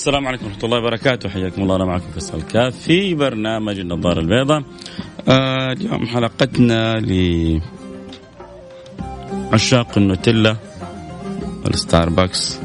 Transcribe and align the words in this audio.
السلام 0.00 0.28
عليكم 0.28 0.46
ورحمة 0.46 0.64
الله 0.64 0.78
وبركاته. 0.78 1.28
حياكم 1.28 1.62
الله 1.62 1.76
أنا 1.76 1.84
معكم 1.84 2.10
فيصل 2.14 2.38
الكاف 2.38 2.76
في 2.76 3.14
برنامج 3.14 3.78
النظارة 3.78 4.20
البيضاء. 4.20 4.62
آه 5.28 5.72
اليوم 5.72 6.06
حلقتنا 6.06 7.00
لعشاق 9.50 9.98
النوتيلا 9.98 10.56
والستاربكس. 11.64 12.58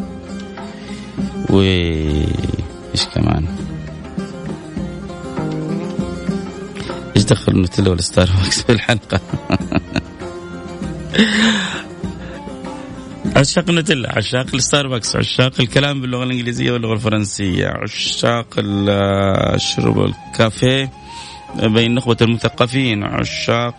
و 1.50 1.62
إيش 2.92 3.06
كمان؟ 3.16 3.46
إيش 7.16 7.24
دخل 7.24 7.52
النوتيلا 7.52 7.90
والستاربكس 7.90 8.64
في 8.64 8.72
الحلقة؟ 8.72 9.20
عشاق 13.36 13.70
النوتيلا 13.70 14.18
عشاق 14.18 14.46
الستاربكس 14.54 15.16
عشاق 15.16 15.54
الكلام 15.60 16.02
باللغة 16.02 16.24
الإنجليزية 16.24 16.72
واللغة 16.72 16.94
الفرنسية 16.94 17.68
عشاق 17.68 18.48
الشرب 18.58 20.06
الكافيه 20.06 20.92
بين 21.64 21.96
نخبة 21.96 22.18
المثقفين 22.22 23.04
عشاق 23.04 23.76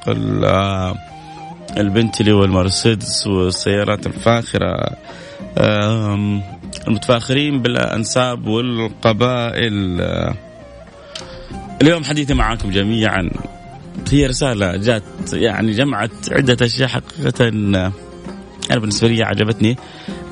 البنتلي 1.77 2.33
والمرسيدس 2.33 3.27
والسيارات 3.27 4.07
الفاخرة 4.07 4.97
المتفاخرين 6.89 7.63
بالأنساب 7.63 8.47
والقبائل. 8.47 10.01
اليوم 11.83 12.05
حديثي 12.05 12.35
معكم 12.35 12.70
جميعا. 12.70 13.31
هي 14.11 14.27
رسالة 14.27 14.77
جات 14.77 15.03
يعني 15.33 15.73
جمعت 15.73 16.33
عدة 16.33 16.67
أشياء 16.67 16.89
حقيقة. 16.89 17.93
أنا 18.70 18.81
بالنسبة 18.81 19.09
لي 19.09 19.22
عجبتني 19.22 19.77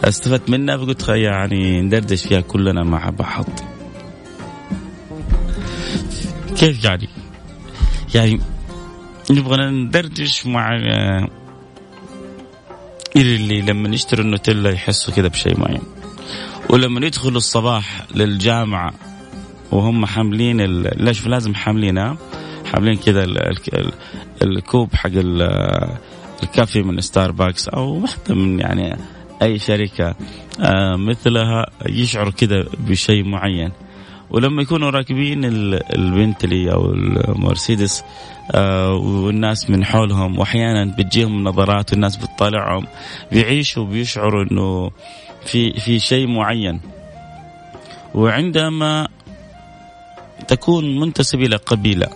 استفدت 0.05 0.51
منها 0.51 0.77
فقلت 0.77 1.09
يعني 1.09 1.81
ندردش 1.81 2.27
فيها 2.27 2.41
كلنا 2.41 2.85
مع 2.85 3.11
بعض. 3.11 3.47
كيف 6.57 6.85
يعني؟ 6.85 7.09
يعني 8.15 8.41
نبغى 9.31 9.71
ندردش 9.71 10.47
مع 10.47 10.69
اللي 13.17 13.61
لما 13.63 13.95
يشتروا 13.95 14.25
النوتيلا 14.25 14.71
يحسوا 14.71 15.15
كذا 15.15 15.29
بشيء 15.29 15.61
معين. 15.61 15.83
ولما 16.71 17.07
يدخلوا 17.07 17.37
الصباح 17.37 18.07
للجامعة 18.15 18.93
وهم 19.73 20.07
حاملين 20.07 20.61
ليش 20.83 21.27
لازم 21.27 21.55
حاملينها؟ 21.55 22.17
حاملين 22.65 22.97
كذا 22.97 23.25
الكوب 24.43 24.95
حق 24.95 25.11
الكافي 26.43 26.83
من 26.83 27.01
ستاربكس 27.01 27.69
أو 27.69 28.01
واحدة 28.03 28.35
من 28.35 28.61
يعني 28.61 28.97
أي 29.43 29.59
شركة 29.59 30.15
آه 30.61 30.97
مثلها 30.97 31.67
يشعر 31.89 32.31
كذا 32.31 32.65
بشيء 32.79 33.25
معين. 33.25 33.73
ولما 34.31 34.63
يكونوا 34.63 34.91
راكبين 34.91 35.45
البنتلي 35.45 36.73
أو 36.73 36.93
المرسيدس 36.93 38.05
آه 38.53 38.93
والناس 38.95 39.71
من 39.71 39.85
حولهم 39.85 40.39
وأحيانا 40.39 40.95
بتجيهم 40.99 41.45
نظرات 41.45 41.93
والناس 41.93 42.17
بتطالعهم 42.17 42.87
بيعيشوا 43.33 43.85
بيشعروا 43.85 44.45
إنه 44.45 44.91
في 45.47 45.73
في 45.73 45.99
شيء 45.99 46.27
معين. 46.27 46.81
وعندما 48.15 49.09
تكون 50.49 51.01
منتسب 51.01 51.41
إلى 51.41 51.57
قبيلة 51.57 52.09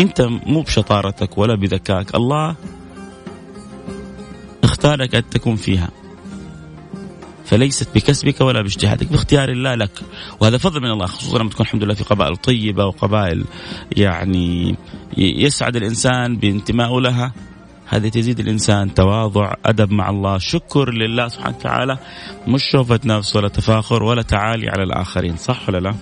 أنت 0.00 0.20
مو 0.46 0.60
بشطارتك 0.60 1.38
ولا 1.38 1.54
بذكائك 1.54 2.14
الله 2.14 2.56
اختارك 4.78 5.14
أن 5.14 5.30
تكون 5.30 5.56
فيها. 5.56 5.88
فليست 7.44 7.94
بكسبك 7.94 8.40
ولا 8.40 8.62
باجتهادك 8.62 9.12
باختيار 9.12 9.48
الله 9.48 9.74
لك. 9.74 10.02
وهذا 10.40 10.58
فضل 10.58 10.80
من 10.80 10.90
الله 10.90 11.06
خصوصا 11.06 11.38
لما 11.38 11.50
تكون 11.50 11.66
الحمد 11.66 11.84
لله 11.84 11.94
في 11.94 12.04
قبائل 12.04 12.36
طيبة 12.36 12.86
وقبائل 12.86 13.44
يعني 13.96 14.76
يسعد 15.16 15.76
الإنسان 15.76 16.36
بانتمائه 16.36 17.00
لها. 17.00 17.32
هذه 17.86 18.08
تزيد 18.08 18.40
الإنسان 18.40 18.94
تواضع 18.94 19.54
أدب 19.66 19.92
مع 19.92 20.10
الله 20.10 20.38
شكر 20.38 20.90
لله 20.90 21.28
سبحانه 21.28 21.56
وتعالى 21.56 21.98
مش 22.48 22.62
شوفة 22.72 23.00
نفس 23.04 23.36
ولا 23.36 23.48
تفاخر 23.48 24.02
ولا 24.02 24.22
تعالي 24.22 24.68
على 24.68 24.82
الآخرين 24.82 25.36
صح 25.36 25.68
ولا 25.68 25.78
لا؟ 25.78 25.94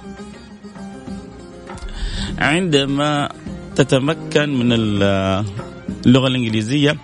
عندما 2.39 3.29
تتمكن 3.77 4.55
من 4.55 4.73
اللغة 4.73 6.27
الإنجليزية 6.27 6.97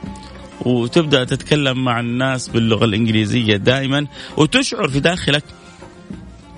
وتبدأ 0.67 1.25
تتكلم 1.25 1.85
مع 1.85 2.01
الناس 2.01 2.49
باللغة 2.49 2.85
الإنجليزية 2.85 3.57
دائما 3.57 4.07
وتشعر 4.37 4.89
في 4.89 5.01
داخلك 5.01 5.45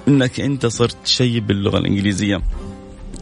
إنك 0.08 0.40
أنت 0.40 0.66
صرت 0.66 1.06
شيء 1.06 1.38
باللغة 1.40 1.78
الإنجليزية. 1.78 2.42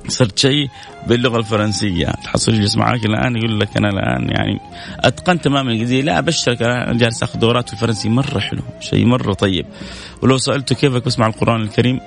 صرت 0.08 0.38
شيء 0.38 0.68
باللغة 1.06 1.38
الفرنسية. 1.38 2.06
تحصل 2.06 2.54
يجلس 2.54 2.76
معك 2.76 3.06
الآن 3.06 3.36
يقول 3.36 3.60
لك 3.60 3.76
أنا 3.76 3.88
الآن 3.88 4.28
يعني 4.30 4.60
اتقنت 5.00 5.44
تماما 5.44 5.68
الإنجليزية. 5.68 6.02
لا 6.02 6.18
أبشرك 6.18 6.62
أنا 6.62 6.98
جالس 6.98 7.22
آخذ 7.22 7.38
دورات 7.38 7.68
في 7.68 7.72
الفرنسي 7.74 8.08
مرة 8.08 8.38
حلو 8.38 8.62
شيء 8.80 9.04
مرة 9.04 9.32
طيب. 9.32 9.66
ولو 10.22 10.38
سالته 10.38 10.74
كيفك 10.74 11.04
بسمع 11.06 11.26
القرآن 11.26 11.60
الكريم 11.62 12.00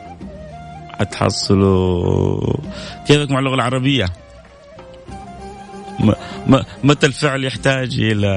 حتحصلوا 0.99 2.57
كيفك 3.07 3.31
مع 3.31 3.39
اللغة 3.39 3.55
العربية؟ 3.55 4.05
متى 6.83 7.05
الفعل 7.07 7.43
يحتاج 7.43 7.99
إلى 7.99 8.31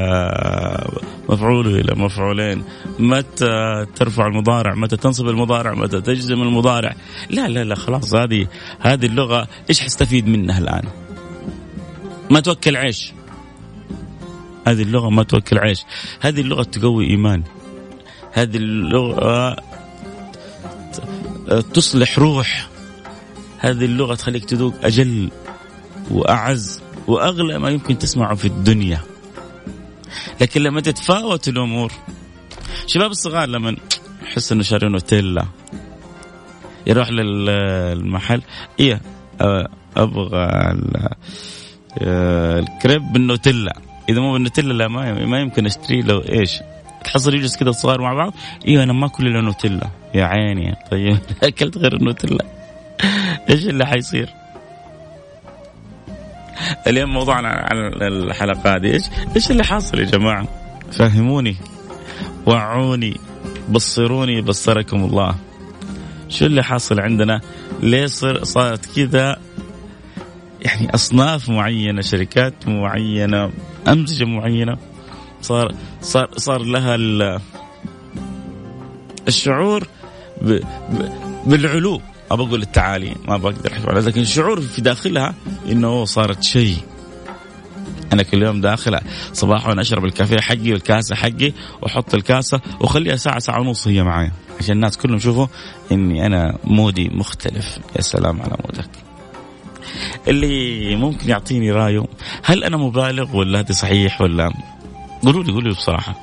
مفعول 1.29 1.67
إلى 1.67 1.95
مفعولين؟ 1.95 2.65
متى 2.99 3.87
ترفع 3.97 4.27
المضارع؟ 4.27 4.75
متى 4.75 4.97
تنصب 4.97 5.29
المضارع؟ 5.29 5.75
متى 5.75 6.01
تجزم 6.01 6.43
المضارع؟ 6.43 6.95
لا 7.31 7.49
لا 7.49 7.65
لا 7.65 7.75
خلاص 7.75 8.15
هذه 8.15 8.47
هذه 8.81 9.07
اللغة 9.07 9.49
إيش 9.69 9.81
حستفيد 9.81 10.27
منها 10.27 10.59
الآن؟ 10.59 10.83
ما 12.31 12.41
توكل 12.41 12.77
عيش. 12.77 13.13
هذه 14.67 14.83
اللغة 14.83 15.11
ما 15.11 15.23
توكل 15.23 15.59
عيش. 15.59 15.85
هذه 16.21 16.41
اللغة 16.41 16.63
تقوي 16.63 17.11
إيمان. 17.11 17.43
هذه 18.33 18.57
اللغة 18.57 19.57
تصلح 21.75 22.19
روح. 22.19 22.69
هذه 23.59 23.85
اللغة 23.85 24.15
تخليك 24.15 24.45
تذوق 24.45 24.75
أجل 24.83 25.31
وأعز. 26.11 26.81
وأغلى 27.09 27.59
ما 27.59 27.71
يمكن 27.71 27.99
تسمعه 27.99 28.35
في 28.35 28.45
الدنيا. 28.45 29.01
لكن 30.41 30.63
لما 30.63 30.81
تتفاوت 30.81 31.49
الأمور 31.49 31.93
شباب 32.87 33.11
الصغار 33.11 33.49
لما 33.49 33.77
يحس 34.23 34.53
إنه 34.53 34.63
شاري 34.63 34.89
نوتيلا 34.89 35.45
يروح 36.87 37.11
للمحل 37.11 38.43
إيه 38.81 39.01
أبغى 39.97 40.49
الكريب 42.03 43.13
بالنوتيلا. 43.13 43.77
إذا 44.09 44.21
مو 44.21 44.33
بالنوتيلا 44.33 44.73
لا 44.73 44.89
ما 44.89 45.41
يمكن 45.41 45.67
اشتري 45.67 46.03
له 46.03 46.29
إيش 46.29 46.61
تحصل 47.05 47.35
يجلس 47.35 47.57
كذا 47.57 47.71
الصغار 47.71 48.01
مع 48.01 48.15
بعض. 48.15 48.35
أيوه 48.69 48.83
أنا 48.83 48.93
ما 48.93 49.07
أكل 49.07 49.27
إلا 49.27 49.41
نوتيلا. 49.41 49.91
يا 50.15 50.25
عيني 50.25 50.75
طيب 50.91 51.19
أكلت 51.43 51.79
غير 51.79 51.97
النوتيلا. 51.97 52.45
إيش 53.51 53.67
اللي 53.67 53.87
حيصير؟ 53.87 54.29
اليوم 56.87 57.11
موضوعنا 57.11 57.49
عن 57.49 57.77
الحلقة 58.03 58.77
هذه. 58.77 58.93
إيش 58.93 59.05
إيش 59.37 59.51
اللي 59.51 59.65
حاصل 59.65 59.99
يا 59.99 60.05
جماعة؟ 60.05 60.49
فهموني. 60.93 61.57
وعوني. 62.47 63.17
بصروني 63.71 64.41
بصركم 64.41 65.05
الله. 65.05 65.35
شو 66.29 66.47
اللي 66.47 66.65
حاصل 66.65 67.01
عندنا؟ 67.01 67.41
ليه 67.83 68.07
صار 68.07 68.45
صارت 68.45 68.87
كذا؟ 68.97 69.37
يعني 70.61 70.95
أصناف 70.95 71.49
معينة 71.49 72.03
شركات 72.03 72.69
معينة 72.69 73.51
أمزجة 73.89 74.25
معينة. 74.25 74.77
صار 75.43 75.75
صار 76.01 76.29
صار 76.37 76.63
لها 76.63 76.97
الشعور 79.29 79.87
ب 80.43 80.61
ب 80.91 81.13
بالعلو. 81.47 82.01
ابى 82.31 82.43
أقول 82.43 82.63
التعالي 82.63 83.15
ما 83.29 83.37
بقدر 83.37 83.73
أحكي 83.73 83.87
على 83.87 84.01
لكن 84.01 84.21
الشعور 84.21 84.61
في 84.61 84.83
داخلها 84.83 85.35
إنه 85.69 86.05
صارت 86.05 86.43
شيء. 86.43 86.77
أنا 88.13 88.23
كل 88.23 88.43
يوم 88.43 88.61
داخل 88.61 88.99
صباحا 89.33 89.81
أشرب 89.81 90.05
الكافيه 90.05 90.41
حقي 90.41 90.73
والكاسة 90.73 91.15
حقي 91.15 91.53
وأحط 91.83 92.15
الكاسة 92.15 92.61
وأخليها 92.81 93.17
ساعة 93.17 93.39
ساعة 93.39 93.61
ونص 93.61 93.89
هي 93.89 94.03
معايا. 94.03 94.33
عشان 94.61 94.77
الناس 94.77 94.97
كلهم 94.97 95.17
يشوفوا 95.17 95.47
إني 95.93 96.27
أنا 96.27 96.59
مودي 96.65 97.09
مختلف. 97.09 97.79
يا 97.97 98.01
سلام 98.01 98.43
على 98.43 98.57
مودك. 98.65 98.91
اللي 100.29 100.97
ممكن 100.97 101.29
يعطيني 101.29 101.73
رأيه 101.73 102.05
هل 102.45 102.65
أنا 102.65 102.77
مبالغ 102.77 103.37
ولا 103.37 103.59
هذا 103.59 103.73
صحيح 103.73 104.21
ولا؟ 104.21 104.53
قولوا 105.23 105.45
لي 105.45 105.53
قولوا 105.53 105.71
لي 105.71 105.77
بصراحة. 105.77 106.15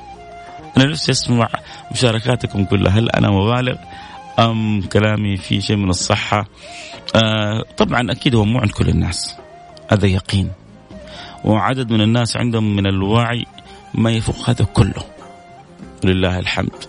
أنا 0.77 0.85
نفسي 0.85 1.11
أسمع 1.11 1.49
مشاركاتكم 1.91 2.65
كلها. 2.65 2.99
هل 2.99 3.09
أنا 3.09 3.31
مبالغ؟ 3.31 3.75
أم 4.39 4.81
كلامي 4.81 5.37
في 5.37 5.61
شيء 5.61 5.75
من 5.75 5.89
الصحة؟ 5.89 6.47
آه 7.15 7.63
طبعا 7.77 8.11
أكيد 8.11 8.35
هو 8.35 8.45
مو 8.45 8.59
عند 8.59 8.71
كل 8.71 8.89
الناس. 8.89 9.35
هذا 9.87 10.07
يقين. 10.07 10.51
وعدد 11.43 11.91
من 11.91 12.01
الناس 12.01 12.37
عندهم 12.37 12.75
من 12.75 12.87
الوعي 12.87 13.45
ما 13.93 14.11
يفوق 14.11 14.49
هذا 14.49 14.65
كله. 14.65 15.03
لله 16.03 16.39
الحمد. 16.39 16.83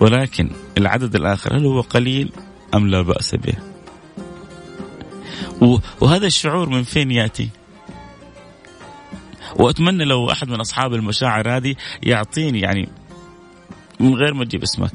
ولكن 0.00 0.50
العدد 0.78 1.14
الآخر 1.14 1.56
هل 1.56 1.66
هو 1.66 1.80
قليل 1.80 2.32
أم 2.74 2.88
لا 2.88 3.02
بأس 3.02 3.34
به؟ 3.34 3.54
وهذا 6.00 6.26
الشعور 6.26 6.68
من 6.68 6.82
فين 6.82 7.10
يأتي؟ 7.10 7.48
وأتمنى 9.56 10.04
لو 10.04 10.30
أحد 10.30 10.48
من 10.48 10.60
أصحاب 10.60 10.94
المشاعر 10.94 11.56
هذه 11.56 11.74
يعطيني 12.02 12.60
يعني 12.60 12.88
من 14.00 14.14
غير 14.14 14.34
ما 14.34 14.44
تجيب 14.44 14.62
اسمك. 14.62 14.92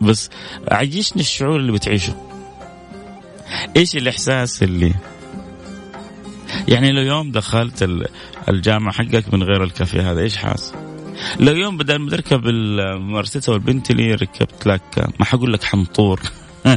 بس 0.00 0.30
عيشني 0.68 1.22
الشعور 1.22 1.56
اللي 1.56 1.72
بتعيشه. 1.72 2.14
إيش 3.76 3.96
الإحساس 3.96 4.62
اللي؟ 4.62 4.94
يعني 6.68 6.92
لو 6.92 7.02
يوم 7.02 7.32
دخلت 7.32 8.06
الجامعة 8.48 8.92
حقك 8.92 9.34
من 9.34 9.42
غير 9.42 9.64
الكافيه 9.64 10.10
هذا 10.12 10.20
إيش 10.20 10.36
حاس؟ 10.36 10.74
لو 11.40 11.52
يوم 11.52 11.76
بدل 11.76 11.96
ما 11.96 12.10
تركب 12.10 12.46
المرسيدس 12.46 13.48
أو 13.48 13.54
البنتلي 13.54 14.14
ركبت 14.14 14.66
لك 14.66 15.08
ما 15.18 15.24
حقول 15.24 15.52
لك 15.52 15.64
حنطور 15.64 16.20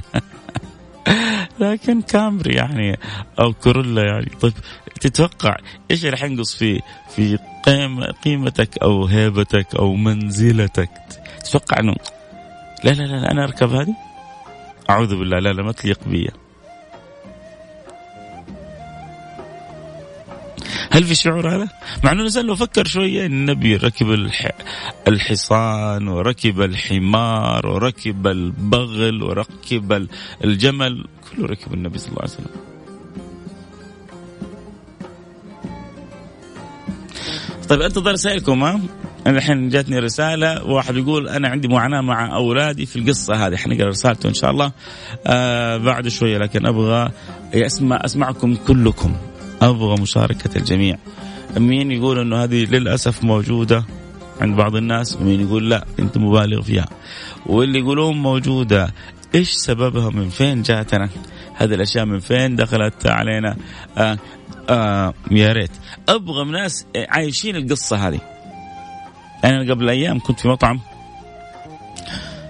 لكن 1.60 2.02
كامري 2.02 2.56
يعني 2.56 3.00
أو 3.40 3.54
كورولا 3.54 4.02
يعني. 4.04 4.32
طيب 4.42 4.54
تتوقع 5.02 5.58
إيش 5.92 6.06
اللي 6.06 6.18
حينقص 6.18 6.56
في 6.56 6.82
في 7.16 7.38
قيمتك 8.24 8.78
أو 8.78 9.06
هيبتك 9.06 9.76
أو 9.76 9.94
منزلتك؟ 9.96 10.90
تتوقع 11.44 11.80
إنه 11.80 11.96
لا 12.84 12.92
لا 12.92 13.04
لا 13.04 13.32
أنا 13.32 13.44
أركب 13.44 13.72
هذه 13.72 13.96
أعوذ 14.90 15.16
بالله 15.20 15.40
لا 15.40 15.54
لا 15.54 15.64
ما 15.64 15.72
تليق 15.72 16.00
بي 16.08 16.30
هل 20.92 21.04
في 21.04 21.16
شعور 21.16 21.56
هذا؟ 21.56 21.70
مع 22.04 22.12
إنه 22.12 22.20
الإنسان 22.20 22.46
لو 22.46 22.56
فكر 22.56 22.86
شوية 22.86 23.26
النبي 23.26 23.76
ركب 23.76 24.12
الح... 24.12 24.52
الحصان 25.08 26.08
وركب 26.08 26.62
الحمار 26.62 27.68
وركب 27.68 28.28
البغل 28.28 29.24
وركب 29.24 30.08
الجمل 30.44 31.06
كله 31.30 31.46
ركب 31.48 31.74
النبي 31.74 31.98
صلى 31.98 32.10
الله 32.10 32.22
عليه 32.22 32.32
وسلم. 32.34 32.52
طيب 37.70 37.82
انتظر 37.82 38.12
رسائلكم 38.12 38.64
ها؟ 38.64 38.82
أنا 39.28 39.38
الحين 39.38 39.70
جاتني 39.70 40.00
رسالة 40.00 40.64
واحد 40.64 40.96
يقول 40.96 41.30
أنا 41.30 41.50
عندي 41.50 41.68
معاناة 41.68 42.02
مع 42.02 42.36
أولادي 42.36 42.86
في 42.86 43.00
القصة 43.00 43.48
هذه. 43.48 43.56
حنقرا 43.56 43.88
رسالته 43.88 44.30
إن 44.30 44.34
شاء 44.34 44.52
الله. 44.52 44.72
آه 45.28 45.78
بعد 45.78 46.08
شوية 46.08 46.38
لكن 46.38 46.66
أبغى 46.66 47.12
أسمع 47.54 48.02
أسمعكم 48.06 48.56
كلكم. 48.56 49.16
أبغى 49.62 50.02
مشاركة 50.02 50.58
الجميع. 50.58 50.98
مين 51.58 51.92
يقول 51.92 52.20
إنه 52.20 52.44
هذه 52.44 52.66
للأسف 52.66 53.24
موجودة 53.24 53.84
عند 54.42 54.56
بعض 54.56 54.76
الناس؟ 54.76 55.16
ومين 55.16 55.42
يقول 55.42 55.70
لا 55.70 55.86
أنت 56.00 56.18
مبالغ 56.18 56.62
فيها. 56.62 56.86
واللي 57.46 57.80
يقولون 57.80 58.18
موجودة 58.18 58.94
إيش 59.36 59.52
سببها؟ 59.52 60.10
من 60.10 60.30
فين 60.30 60.62
جاتنا؟ 60.62 61.10
هذه 61.56 61.74
الأشياء 61.74 62.06
من 62.06 62.20
فين 62.20 62.56
دخلت 62.56 63.08
علينا؟ 63.08 63.56
آه 63.98 64.18
آه 64.70 65.14
يا 65.32 65.52
ريت. 65.54 65.72
أبغى 66.10 66.52
ناس 66.52 66.86
عايشين 67.10 67.56
القصة 67.56 68.08
هذه. 68.08 68.20
أنا 69.44 69.74
قبل 69.74 69.90
أيام 69.90 70.20
كنت 70.20 70.40
في 70.40 70.48
مطعم. 70.48 70.80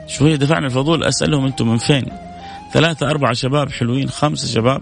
شوية 0.08 0.36
دفعنا 0.36 0.66
الفضول 0.66 1.04
أسألهم 1.04 1.46
أنتم 1.46 1.68
من 1.68 1.78
فين؟ 1.78 2.06
ثلاثة 2.74 3.10
أربعة 3.10 3.34
شباب 3.34 3.72
حلوين 3.72 4.10
خمسة 4.10 4.48
شباب. 4.48 4.82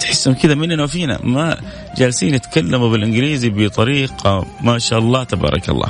تحسهم 0.00 0.34
كذا 0.34 0.54
مننا 0.54 0.82
وفينا. 0.82 1.18
ما 1.24 1.56
جالسين 1.96 2.34
يتكلموا 2.34 2.88
بالإنجليزي 2.88 3.50
بطريقة 3.50 4.46
ما 4.60 4.78
شاء 4.78 4.98
الله 4.98 5.24
تبارك 5.24 5.68
الله. 5.68 5.88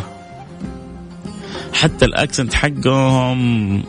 حتى 1.74 2.04
الأكسنت 2.04 2.54
حقهم 2.54 3.82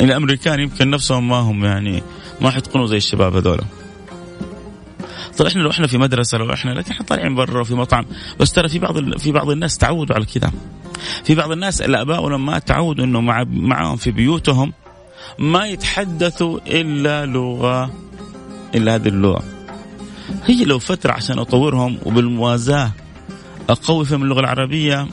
الأمريكان 0.00 0.60
يمكن 0.60 0.90
نفسهم 0.90 1.28
ما 1.28 1.36
هم 1.36 1.64
يعني 1.64 2.02
ما 2.40 2.50
حيتقنوا 2.50 2.86
زي 2.86 2.96
الشباب 2.96 3.36
هذول. 3.36 3.60
طيب 5.38 5.46
إحنا 5.48 5.60
لو 5.62 5.70
إحنا 5.70 5.86
في 5.86 5.98
مدرسة 5.98 6.38
لو 6.38 6.52
إحنا 6.52 6.70
لكن 6.70 6.92
إحنا 6.92 7.06
طالعين 7.06 7.34
برا 7.34 7.64
في 7.64 7.74
مطعم. 7.74 8.06
بس 8.40 8.52
ترى 8.52 8.68
في 8.68 8.78
بعض 8.78 9.18
في 9.18 9.32
بعض 9.32 9.50
الناس 9.50 9.78
تعودوا 9.78 10.16
على 10.16 10.24
كذا. 10.24 10.52
في 11.24 11.34
بعض 11.34 11.52
الناس 11.52 11.80
الاباء 11.82 12.22
والامهات 12.22 12.68
تعودوا 12.68 13.04
إنه 13.04 13.20
مع 13.20 13.44
معهم 13.50 13.96
في 13.96 14.10
بيوتهم 14.10 14.72
ما 15.38 15.66
يتحدثوا 15.66 16.58
إلا 16.66 17.26
لغة 17.26 17.90
إلا 18.74 18.94
هذه 18.94 19.08
اللغة. 19.08 19.42
هي 20.44 20.64
لو 20.64 20.78
فترة 20.78 21.12
عشان 21.12 21.38
أطورهم 21.38 21.98
وبالموازاة 22.04 22.90
أقوي 23.68 24.04
فيهم 24.04 24.22
اللغة 24.22 24.40
العربية 24.40 25.06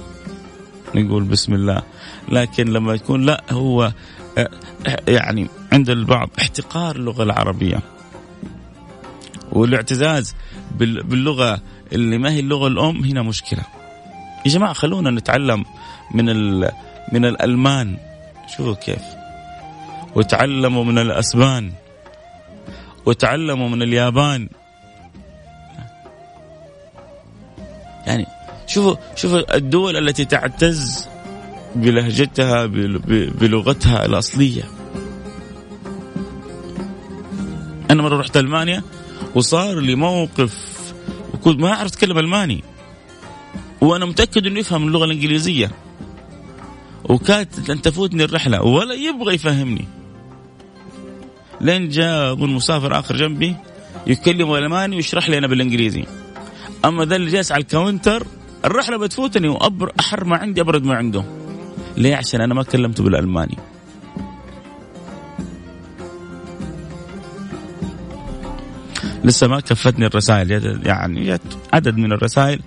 نقول 0.95 1.23
بسم 1.23 1.53
الله. 1.53 1.81
لكن 2.29 2.73
لما 2.73 2.93
يكون 2.93 3.25
لا 3.25 3.43
هو 3.51 3.91
آه، 4.37 4.49
يعني 5.07 5.47
عند 5.71 5.89
البعض 5.89 6.29
احتقار 6.39 6.95
اللغة 6.95 7.23
العربية. 7.23 7.92
والاعتزاز 9.53 10.35
باللغة 10.79 11.61
اللي 11.93 12.17
ما 12.17 12.31
هي 12.31 12.39
اللغة 12.39 12.67
الأم 12.67 13.03
هنا 13.03 13.21
مشكلة. 13.21 13.63
يا 14.45 14.51
جماعة 14.51 14.73
خلونا 14.73 15.11
نتعلم 15.11 15.65
من 16.13 16.25
من 17.11 17.25
الألمان. 17.25 17.97
شوفوا 18.57 18.73
كيف. 18.73 19.01
وتعلموا 20.15 20.83
من 20.83 20.97
الأسبان. 20.97 21.71
وتعلموا 23.05 23.69
من 23.69 23.81
اليابان. 23.81 24.49
يعني 28.07 28.25
شوفوا 28.67 28.95
شوفوا 29.15 29.55
الدول 29.55 29.97
التي 29.97 30.25
تعتز 30.25 31.07
بلهجتها 31.75 32.65
بلغتها 33.39 34.05
الأصلية. 34.05 34.63
أنا 37.91 38.03
مرة 38.03 38.19
رحت 38.19 38.37
ألمانيا. 38.37 38.83
وصار 39.35 39.79
لي 39.79 39.95
موقف 39.95 40.57
وكنت 41.33 41.59
ما 41.59 41.73
أعرف 41.73 41.91
أتكلم 41.91 42.17
ألماني. 42.17 42.63
وأنا 43.81 44.05
متأكد 44.05 44.47
إنه 44.47 44.59
يفهم 44.59 44.87
اللغة 44.87 45.05
الإنجليزية. 45.05 45.71
وكانت 47.03 47.69
أن 47.69 47.81
تفوتني 47.81 48.23
الرحلة 48.23 48.61
ولا 48.61 48.93
يبغى 48.93 49.35
يفهمني. 49.35 49.87
لين 51.61 51.89
جاء 51.89 52.33
اظن 52.33 52.49
مسافر 52.49 52.99
آخر 52.99 53.15
جنبي 53.15 53.55
يتكلم 54.07 54.53
ألماني 54.53 54.95
ويشرح 54.95 55.29
لي 55.29 55.37
أنا 55.37 55.47
بالإنجليزي. 55.47 56.05
أما 56.85 57.05
ذا 57.05 57.15
اللي 57.15 57.31
جالس 57.31 57.51
على 57.51 57.61
ال 57.61 57.69
counter 57.69 58.27
الرحلة 58.65 58.97
بتفوتني 58.97 59.47
وابر 59.47 59.91
أحر 59.99 60.23
ما 60.23 60.37
عندي 60.37 60.61
أبرد 60.61 60.83
ما 60.83 60.95
عنده. 60.95 61.23
ليه؟ 61.97 62.15
عشان 62.15 62.41
أنا 62.41 62.53
ما 62.53 62.63
كلمته 62.63 63.03
بالألماني. 63.03 63.57
لسه 69.23 69.47
ما 69.47 69.59
كفتني 69.59 70.05
الرسائل. 70.05 70.81
يعني 70.85 71.39
عدد 71.73 71.97
من 71.97 72.11
الرسائل. 72.11 72.59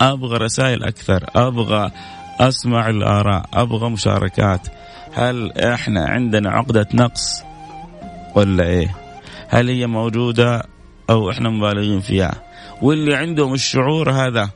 أبغى 0.00 0.36
رسائل 0.36 0.84
أكثر. 0.84 1.24
أبغى 1.36 1.90
أسمع 2.40 2.88
الآراء. 2.88 3.46
أبغى 3.54 3.90
مشاركات. 3.90 4.68
هل 5.12 5.52
إحنا 5.52 6.04
عندنا 6.04 6.50
عقدة 6.50 6.86
نقص 6.94 7.42
ولا 8.34 8.64
إيه؟ 8.64 8.96
هل 9.48 9.68
هي 9.68 9.86
موجودة 9.86 10.62
أو 11.10 11.30
إحنا 11.30 11.50
مبالغين 11.50 12.00
فيها؟ 12.00 12.42
واللي 12.82 13.14
عندهم 13.14 13.54
الشعور 13.54 14.10
هذا 14.10 14.50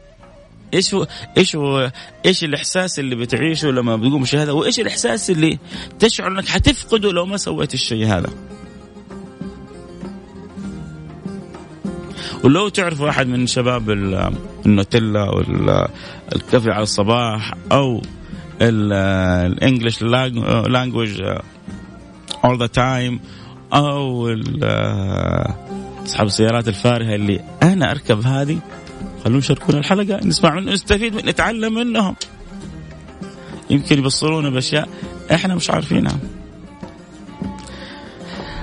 إيش 0.75 0.95
هو 0.95 1.07
إيش 1.39 1.57
هو 1.57 1.93
إيش 2.27 2.45
الإحساس 2.45 2.99
اللي 2.99 3.17
بتعيشه 3.17 3.69
لما 3.69 3.97
بتقوم 3.97 4.21
بالشيء 4.21 4.41
هذا؟ 4.41 4.53
وإيش 4.53 4.81
الإحساس 4.81 5.31
اللي 5.31 5.59
تشعر 5.99 6.29
إنك 6.29 6.49
حتفقده 6.49 7.13
لو 7.13 7.27
ما 7.27 7.37
سويت 7.37 7.75
الشيء 7.75 8.07
هذا؟ 8.07 8.31
ولو 12.45 12.69
تعرف 12.69 13.01
واحد 13.01 13.27
من 13.27 13.47
شباب 13.47 13.91
النوتيلا 14.67 15.31
والكافي 15.31 16.71
على 16.71 16.83
الصباح 16.83 17.55
أو 17.73 18.03
الانجلش 18.61 20.03
لانجوج 20.03 21.23
اول 22.45 22.59
ذا 22.59 22.67
تايم 22.67 23.21
أو 23.75 24.29
أصحاب 26.05 26.27
السيارات 26.27 26.69
الفارهة 26.69 27.15
اللي 27.15 27.41
أنا 27.63 27.91
أركب 27.91 28.27
هذه 28.27 28.59
خلونا 29.25 29.39
يشاركونا 29.39 29.79
الحلقة 29.79 30.21
نسمع 30.27 30.55
منه 30.55 30.73
نستفيد 30.73 31.15
من 31.15 31.27
نتعلم 31.27 31.75
منهم. 31.75 32.17
يمكن 33.71 33.99
يبصرونا 33.99 34.51
بأشياء 34.51 34.89
إحنا 35.35 35.55
مش 35.55 35.71
عارفينها. 35.71 36.19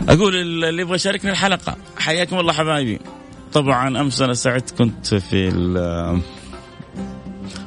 أقول 0.10 0.36
اللي 0.36 0.82
يبغى 0.82 0.96
يشاركني 0.96 1.32
الحلقة 1.32 1.76
حياكم 1.98 2.40
الله 2.40 2.54
حبايبي. 2.54 3.00
طبعا 3.54 4.02
أمس 4.02 4.22
أنا 4.22 4.34
سعدت 4.34 4.78
كنت 4.78 5.16
في 5.16 5.50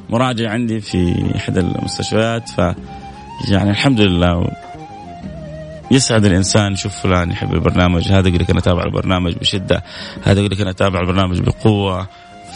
مراجعه 0.09 0.51
عندي 0.51 0.81
في 0.81 1.31
إحدى 1.35 1.59
المستشفيات 1.59 2.49
ف 2.49 2.57
يعني 3.49 3.69
الحمد 3.69 4.01
لله 4.01 4.47
يسعد 5.91 6.25
الإنسان 6.25 6.73
يشوف 6.73 6.93
فلان 6.93 7.31
يحب 7.31 7.53
البرنامج 7.53 8.11
هذا 8.11 8.27
يقول 8.27 8.39
لك 8.41 8.49
أنا 8.49 8.59
أتابع 8.59 8.83
البرنامج 8.83 9.33
بشدة 9.33 9.83
هذا 10.23 10.39
يقول 10.39 10.51
لك 10.51 10.61
أنا 10.61 10.69
أتابع 10.69 10.99
البرنامج 10.99 11.39
بقوة 11.39 12.07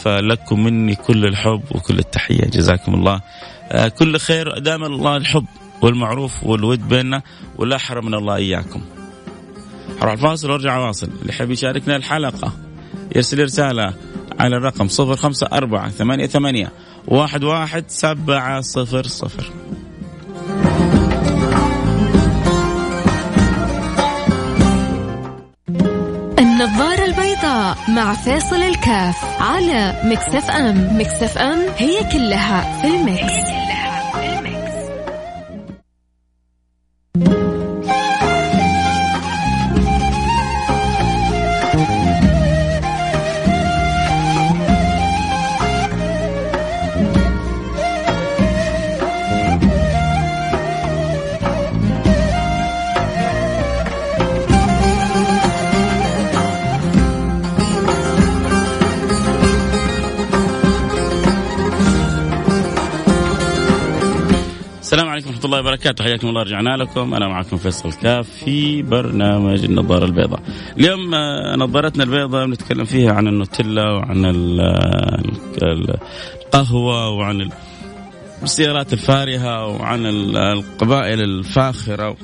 فلكم 0.02 0.64
مني 0.64 0.94
كل 0.94 1.24
الحب 1.24 1.62
وكل 1.70 1.98
التحية 1.98 2.44
جزاكم 2.50 2.94
الله. 2.94 3.20
آه، 3.72 3.88
كل 3.88 4.18
خير 4.18 4.58
دائما 4.58 4.86
الله 4.86 5.16
الحب 5.16 5.46
والمعروف 5.82 6.44
والود 6.44 6.88
بيننا 6.88 7.22
ولا 7.56 7.78
حرمنا 7.78 8.18
الله 8.18 8.36
إياكم. 8.36 8.80
أروح 10.02 10.12
الفاصل 10.12 10.50
وأرجع 10.50 10.78
واصل 10.78 11.06
اللي 11.06 11.28
يحب 11.28 11.50
يشاركنا 11.50 11.96
الحلقة. 11.96 12.52
يرسل 13.16 13.44
رسالة 13.44 13.94
على 14.40 14.56
الرقم 14.56 14.88
صفر 14.88 15.16
خمسة 15.16 15.48
أربعة 15.52 15.90
ثمانية 15.90 16.26
ثمانية 16.26 16.72
واحد 17.06 17.44
واحد 17.44 17.84
سبعة 17.88 18.60
صفر 18.60 19.06
صفر 19.06 19.52
النظارة 26.38 27.04
البيضاء 27.04 27.78
مع 27.88 28.14
فيصل 28.14 28.56
الكاف 28.56 29.16
على 29.40 30.02
Mix 30.04 30.50
FM 30.50 31.00
Mix 31.00 31.38
FM 31.38 31.58
هي 31.76 32.12
كلها 32.12 32.82
في 32.82 32.88
ال 32.88 33.04
Mix. 33.04 33.67
الله 65.48 65.60
وبركاته. 65.60 66.04
حياكم 66.04 66.28
الله 66.28 66.42
رجعنا 66.42 66.76
لكم. 66.76 67.14
أنا 67.14 67.28
معكم 67.28 67.56
فيصل 67.56 67.92
كاف 67.92 68.28
في 68.44 68.82
برنامج 68.82 69.64
النظارة 69.64 70.04
البيضاء. 70.04 70.40
اليوم 70.76 71.14
آه، 71.14 71.56
نظارتنا 71.56 72.04
البيضاء 72.04 72.46
بنتكلم 72.46 72.84
فيها 72.84 73.12
عن 73.12 73.28
النوتيلا 73.28 73.92
وعن 73.92 74.24
القهوة 75.62 77.08
وعن 77.08 77.50
السيارات 78.42 78.92
الفارهة 78.92 79.66
وعن 79.66 80.06
القبائل 80.36 81.20
الفاخرة 81.20 82.16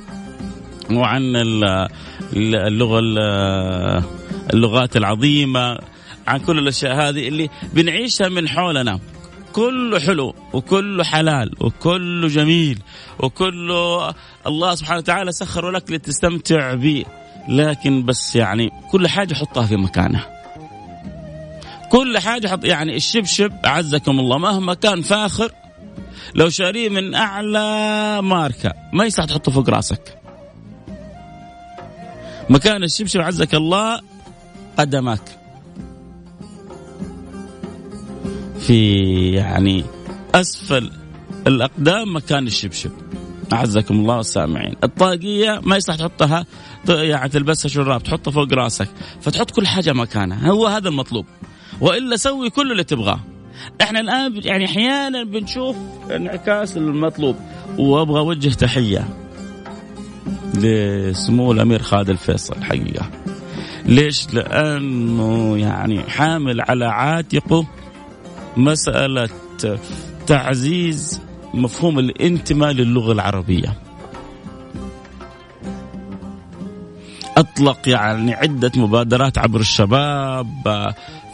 وعن 0.91 1.37
اللغة 2.37 2.99
اللغات 4.55 4.97
العظيمة. 4.97 5.79
عن 6.27 6.39
كل 6.39 6.59
الأشياء 6.59 6.95
هذه 6.95 7.29
اللي 7.29 7.49
بنعيشها 7.73 8.29
من 8.29 8.49
حولنا. 8.49 9.01
كله 9.55 10.01
حلو 10.01 10.35
وكله 10.53 11.05
حلال 11.05 11.51
وكله 11.61 12.29
جميل 12.29 12.79
وكله 13.19 14.15
الله 14.47 14.75
سبحانه 14.75 14.99
وتعالى 14.99 15.33
سخره 15.33 15.71
لك 15.71 15.91
لتستمتع 15.91 16.75
به. 16.75 17.05
لكن 17.49 18.05
بس 18.05 18.37
يعني 18.37 18.71
كل 18.91 19.09
حاجة 19.09 19.35
حطها 19.35 19.67
في 19.67 19.77
مكانها. 19.77 20.27
كل 21.91 22.19
حاجة 22.19 22.49
حط 22.49 22.65
يعني 22.65 22.97
الشبشب 22.97 23.53
أعزكم 23.65 24.21
الله 24.21 24.39
مهما 24.39 24.75
كان 24.75 25.03
فاخر 25.03 25.53
لو 26.35 26.49
شاريه 26.49 26.89
من 26.89 27.15
أعلى 27.15 28.23
ماركة 28.23 28.73
ما 28.93 29.05
يصح 29.05 29.25
تحطه 29.25 29.53
فوق 29.53 29.71
رأسك. 29.71 30.19
مكان 32.51 32.85
الشبشب 32.85 33.21
عزك 33.21 33.55
الله 33.55 34.01
قدمك. 34.79 35.44
في 38.67 39.31
يعني 39.33 39.85
أسفل 40.35 40.91
الأقدام 41.47 42.17
مكان 42.17 42.47
الشبشب. 42.47 42.91
أعزكم 43.53 43.95
الله 43.95 44.21
السامعين 44.21 44.75
الطاقية 44.85 45.61
ما 45.63 45.77
يصلح 45.77 45.97
تحطها 45.97 46.47
يعني 46.89 47.29
تلبسها 47.29 47.69
شراب 47.69 48.03
تحطها 48.03 48.31
فوق 48.31 48.53
راسك 48.53 48.89
فتحط 49.21 49.51
كل 49.51 49.67
حاجة 49.67 49.93
مكانها. 49.93 50.51
هو 50.51 50.67
هذا 50.67 50.89
المطلوب. 50.89 51.27
وإلا 51.81 52.17
سوي 52.17 52.51
كل 52.51 52.73
اللي 52.73 52.85
تبغاه. 52.85 53.21
إحنا 53.83 54.01
الآن 54.01 54.41
يعني 54.45 54.65
أحيانا 54.65 55.25
بنشوف 55.25 55.77
انعكاس 56.11 56.77
المطلوب. 56.77 57.37
وأبغى 57.79 58.21
أوجه 58.21 58.49
تحية 58.49 59.09
لسمو 60.55 61.53
الأمير 61.53 61.83
خالد 61.83 62.11
الفيصل 62.11 62.63
حقيقة. 62.63 63.11
ليش؟ 63.87 64.35
لأنه 64.35 65.59
يعني 65.59 66.03
حامل 66.03 66.61
على 66.61 66.85
عاتقه 66.85 67.67
مسألة 68.57 69.29
تعزيز 70.27 71.21
مفهوم 71.55 71.99
الانتماء 71.99 72.71
للغة 72.73 73.13
العربية. 73.13 73.75
أطلق 77.37 77.89
يعني 77.89 78.35
عدة 78.35 78.73
مبادرات 78.77 79.39
عبر 79.39 79.61
الشباب 79.61 80.47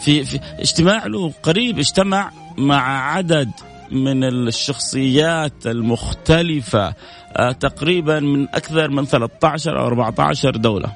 في, 0.01 0.25
في 0.25 0.41
اجتماع 0.59 1.07
له 1.07 1.33
قريب 1.43 1.79
اجتمع 1.79 2.31
مع 2.59 3.13
عدد 3.13 3.51
من 3.91 4.25
الشخصيات 4.25 5.67
المختلفة 5.67 6.95
آه، 7.37 7.53
تقريبا 7.53 8.21
من 8.21 8.49
أكثر 8.49 8.91
من 8.91 9.05
13 9.05 9.79
أو 9.79 9.87
14 9.87 10.57
دولة. 10.57 10.93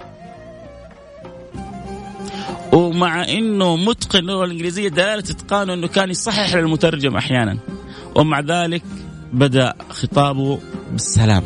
ومع 2.75 3.28
إنه 3.28 3.76
متقن 3.76 4.19
اللغة 4.19 4.45
الإنجليزية 4.45 4.88
دلالة 4.88 5.19
إتقانه 5.19 5.75
إنه 5.75 5.87
كان 5.87 6.11
يصحح 6.11 6.54
للمترجم 6.54 7.16
أحيانا. 7.16 7.59
ومع 8.14 8.40
ذلك 8.40 8.83
بدأ 9.33 9.75
خطابه 9.90 10.59
بالسلام. 10.93 11.43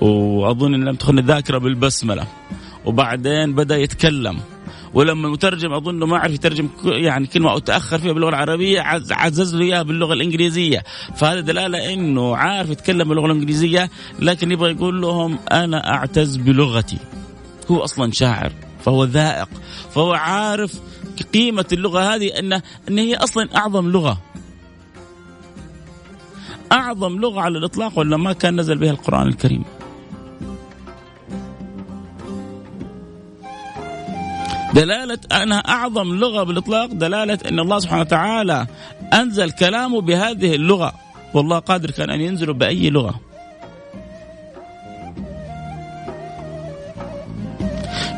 وأظن 0.00 0.74
إن 0.74 0.84
لم 0.84 0.94
تخن 0.94 1.18
الذاكرة 1.18 1.58
بالبسملة. 1.58 2.26
وبعدين 2.84 3.54
بدأ 3.54 3.76
يتكلم. 3.76 4.38
ولما 4.94 5.26
المترجم 5.26 5.72
اظنه 5.72 6.06
ما 6.06 6.18
عرف 6.18 6.34
يترجم 6.34 6.68
يعني 6.84 7.26
كلمه 7.26 7.50
أو 7.50 7.58
تاخر 7.58 7.98
فيها 7.98 8.12
باللغة 8.12 8.28
العربية 8.28 8.80
عزز 9.10 9.54
له 9.54 9.64
اياها 9.64 9.82
باللغة 9.82 10.12
الإنجليزية. 10.12 10.82
فهذا 11.16 11.40
دلالة 11.40 11.94
إنه 11.94 12.36
عارف 12.36 12.70
يتكلم 12.70 13.08
باللغة 13.08 13.26
الإنجليزية 13.26 13.90
لكن 14.18 14.52
يبغى 14.52 14.70
يقول 14.70 15.00
لهم 15.00 15.38
أنا 15.52 15.94
أعتز 15.94 16.36
بلغتي. 16.36 16.98
هو 17.70 17.84
أصلا 17.84 18.12
شاعر. 18.12 18.52
فهو 18.84 19.04
ذائق 19.04 19.48
فهو 19.94 20.12
عارف 20.12 20.80
قيمة 21.34 21.66
اللغة 21.72 22.14
هذه 22.14 22.38
أن 22.38 22.52
أن 22.88 22.98
هي 22.98 23.14
أصلا 23.14 23.56
أعظم 23.56 23.90
لغة. 23.90 24.18
أعظم 26.72 27.18
لغة 27.18 27.40
على 27.40 27.58
الإطلاق 27.58 27.98
ولا 27.98 28.16
ما 28.16 28.32
كان 28.32 28.60
نزل 28.60 28.78
بها 28.78 28.90
القرآن 28.90 29.26
الكريم. 29.26 29.64
دلالة 34.74 35.18
أنها 35.42 35.58
أعظم 35.58 36.14
لغة 36.14 36.42
بالإطلاق 36.42 36.86
دلالة 36.86 37.38
أن 37.48 37.58
الله 37.58 37.78
سبحانه 37.78 38.00
وتعالى 38.00 38.66
أنزل 39.12 39.50
كلامه 39.50 40.00
بهذه 40.00 40.54
اللغة. 40.54 40.92
والله 41.34 41.58
قادر 41.58 41.90
كان 41.90 42.10
أن 42.10 42.20
ينزل 42.20 42.52
بأي 42.52 42.90
لغة. 42.90 43.20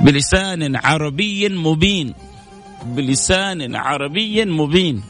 بلسان 0.01 0.77
عربي 0.77 1.49
مبين. 1.49 2.15
بلسان 2.85 3.77
عربي 3.77 4.45
مبين. 4.45 5.03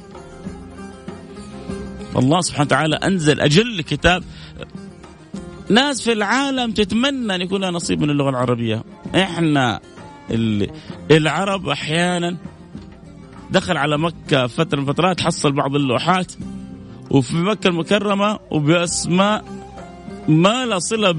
الله 2.16 2.40
سبحانه 2.40 2.66
وتعالى 2.66 2.96
أنزل 2.96 3.40
أجل 3.40 3.80
كتاب. 3.80 4.24
ناس 5.68 6.02
في 6.02 6.12
العالم 6.12 6.72
تتمنى 6.72 7.34
أن 7.34 7.40
يكون 7.40 7.60
لها 7.60 7.70
نصيب 7.70 8.00
من 8.02 8.10
اللغة 8.10 8.30
العربية. 8.30 8.84
إحنا 9.14 9.80
العرب 11.10 11.68
أحيانا 11.68 12.36
دخل 13.50 13.76
على 13.76 13.98
مكة 13.98 14.46
فترة 14.46 14.80
من 14.80 14.86
فترات 14.86 15.20
حصل 15.20 15.52
بعض 15.52 15.74
اللوحات. 15.74 16.32
وفي 17.10 17.36
مكة 17.36 17.68
المكرمة 17.68 18.38
وبأسماء 18.50 19.44
ما 20.28 20.66
لا 20.66 20.78
صلة 20.78 21.10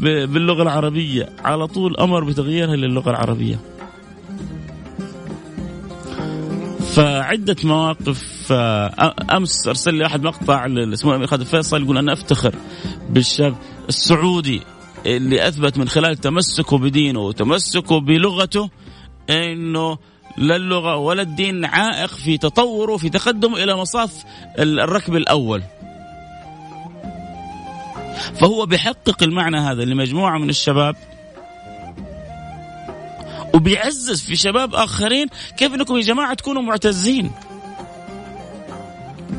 باللغة 0.00 0.62
العربية. 0.62 1.28
على 1.44 1.66
طول 1.66 1.96
أمر 1.96 2.24
بتغييرها 2.24 2.76
للغة 2.76 3.10
العربية. 3.10 3.60
فعدة 6.98 7.56
مواقف 7.64 8.52
آه، 8.52 9.14
أمس 9.36 9.68
أرسل 9.68 9.94
لي 9.94 10.06
أحد 10.06 10.22
مقطع 10.22 10.66
اسمه 10.66 11.10
الأمير 11.10 11.26
خالد 11.26 11.42
فيصل 11.42 11.82
يقول 11.82 11.98
أنا 11.98 12.12
أفتخر 12.12 12.54
بالشاب 13.10 13.56
السعودي 13.88 14.62
اللي 15.06 15.48
أثبت 15.48 15.78
من 15.78 15.88
خلال 15.88 16.16
تمسكه 16.16 16.78
بدينه 16.78 17.20
وتمسكه 17.20 18.00
بلغته 18.00 18.70
أنه 19.30 19.98
لا 20.38 20.56
اللغة 20.56 20.96
ولا 20.96 21.22
الدين 21.22 21.64
عائق 21.64 22.08
في 22.08 22.38
تطوره 22.38 22.96
في 22.96 23.08
تقدمه 23.08 23.62
إلى 23.62 23.76
مصاف 23.76 24.24
الركب 24.58 25.16
الأول. 25.16 25.62
فهو 28.40 28.66
بيحقق 28.66 29.22
المعنى 29.22 29.58
هذا 29.58 29.84
لمجموعة 29.84 30.38
من 30.38 30.50
الشباب 30.50 30.96
وبيعزز 33.54 34.20
في 34.20 34.36
شباب 34.36 34.74
آخرين 34.74 35.26
كيف 35.56 35.74
أنكم 35.74 35.96
يا 35.96 36.02
جماعة 36.02 36.34
تكونوا 36.34 36.62
معتزين. 36.62 37.30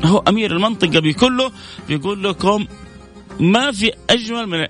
هو 0.04 0.22
أمير 0.28 0.52
المنطقة 0.52 1.00
بكله 1.00 1.52
بيقول 1.88 2.24
لكم 2.24 2.66
ما 3.40 3.72
في 3.72 3.92
أجمل 4.10 4.46
من 4.46 4.66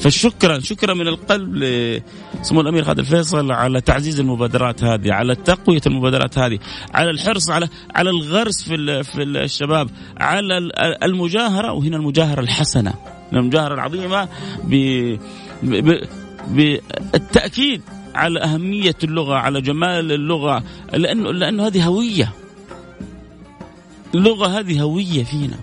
فشكرا 0.00 0.58
شكرا 0.58 0.94
من 0.94 1.08
القلب 1.08 1.54
لسمو 1.54 2.60
الأمير 2.60 2.84
خالد 2.84 2.98
الفيصل 2.98 3.52
على 3.52 3.80
تعزيز 3.80 4.20
المبادرات 4.20 4.84
هذه 4.84 5.12
على 5.12 5.34
تقوية 5.34 5.80
المبادرات 5.86 6.38
هذه 6.38 6.58
على 6.94 7.10
الحرص 7.10 7.50
على 7.50 7.68
على 7.94 8.10
الغرس 8.10 8.62
في 8.62 9.02
في 9.02 9.22
الشباب 9.22 9.90
على 10.16 10.58
المجاهرة 11.02 11.72
وهنا 11.72 11.96
المجاهرة 11.96 12.40
الحسنة 12.40 12.94
المجاهرة 13.32 13.74
العظيمة 13.74 14.28
ب 14.64 15.16
بالتأكيد 16.48 17.82
على 18.14 18.40
أهمية 18.40 18.96
اللغة 19.04 19.34
على 19.34 19.60
جمال 19.60 20.12
اللغة 20.12 20.62
لأنه 20.92 21.32
لأنه 21.32 21.66
هذه 21.66 21.84
هوية. 21.84 22.32
اللغة 24.14 24.46
هذه 24.46 24.82
هوية 24.82 25.24
فينا. 25.24 25.56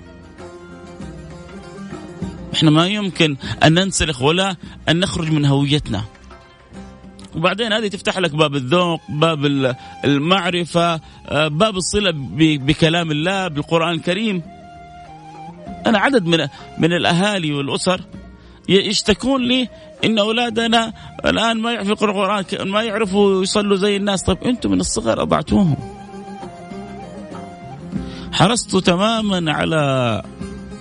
إحنا 2.56 2.72
ما 2.72 2.88
يمكن 2.88 3.38
أن 3.64 3.74
ننسلخ 3.74 4.22
ولا 4.22 4.56
أن 4.90 5.00
نخرج 5.00 5.32
من 5.32 5.46
هويتنا. 5.46 6.04
وبعدين 7.36 7.74
هذه 7.74 7.88
تفتح 7.88 8.18
لك 8.18 8.36
باب 8.36 8.56
الذوق 8.56 9.02
باب 9.10 9.76
المعرفة 10.06 11.02
آه، 11.28 11.48
باب 11.48 11.76
الصلة 11.76 12.12
بكلام 12.38 13.12
الله 13.12 13.48
بالقرآن 13.48 13.94
الكريم 13.94 14.42
أنا 15.88 16.00
عدد 16.00 16.26
من 16.26 16.48
من 16.78 16.94
الأهالي 16.94 17.54
والأسر 17.54 18.02
يشتكون 18.70 19.48
لي 19.48 19.70
إن 20.06 20.20
أولادنا 20.20 20.94
الآن 21.26 21.58
ما 21.58 21.72
يعرفوا 21.72 21.92
يقرأوا 21.92 22.40
القران 22.40 22.68
ما 22.68 22.84
يعرفوا 22.84 23.44
يصلوا 23.44 23.78
زي 23.78 23.96
الناس. 23.96 24.24
طيب 24.24 24.44
أنتم 24.44 24.72
من 24.72 24.80
الصغر 24.80 25.22
أضعتوهم. 25.22 25.76
حرصتوا 28.32 28.82
تماما 28.82 29.54
على 29.54 30.24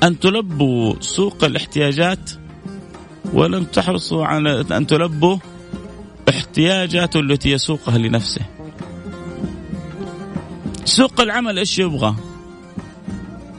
أن 0.04 0.18
تلبوا 0.18 0.94
سوق 1.00 1.44
الاحتياجات 1.44 2.30
ولم 3.32 3.64
تحرصوا 3.64 4.24
على 4.24 4.64
أن 4.72 4.86
تلبوا 4.86 5.38
احتياجاته 6.28 7.20
التي 7.20 7.50
يسوقها 7.50 7.98
لنفسه. 7.98 8.40
سوق 10.84 11.20
العمل 11.20 11.58
إيش 11.58 11.78
يبغى؟ 11.78 12.14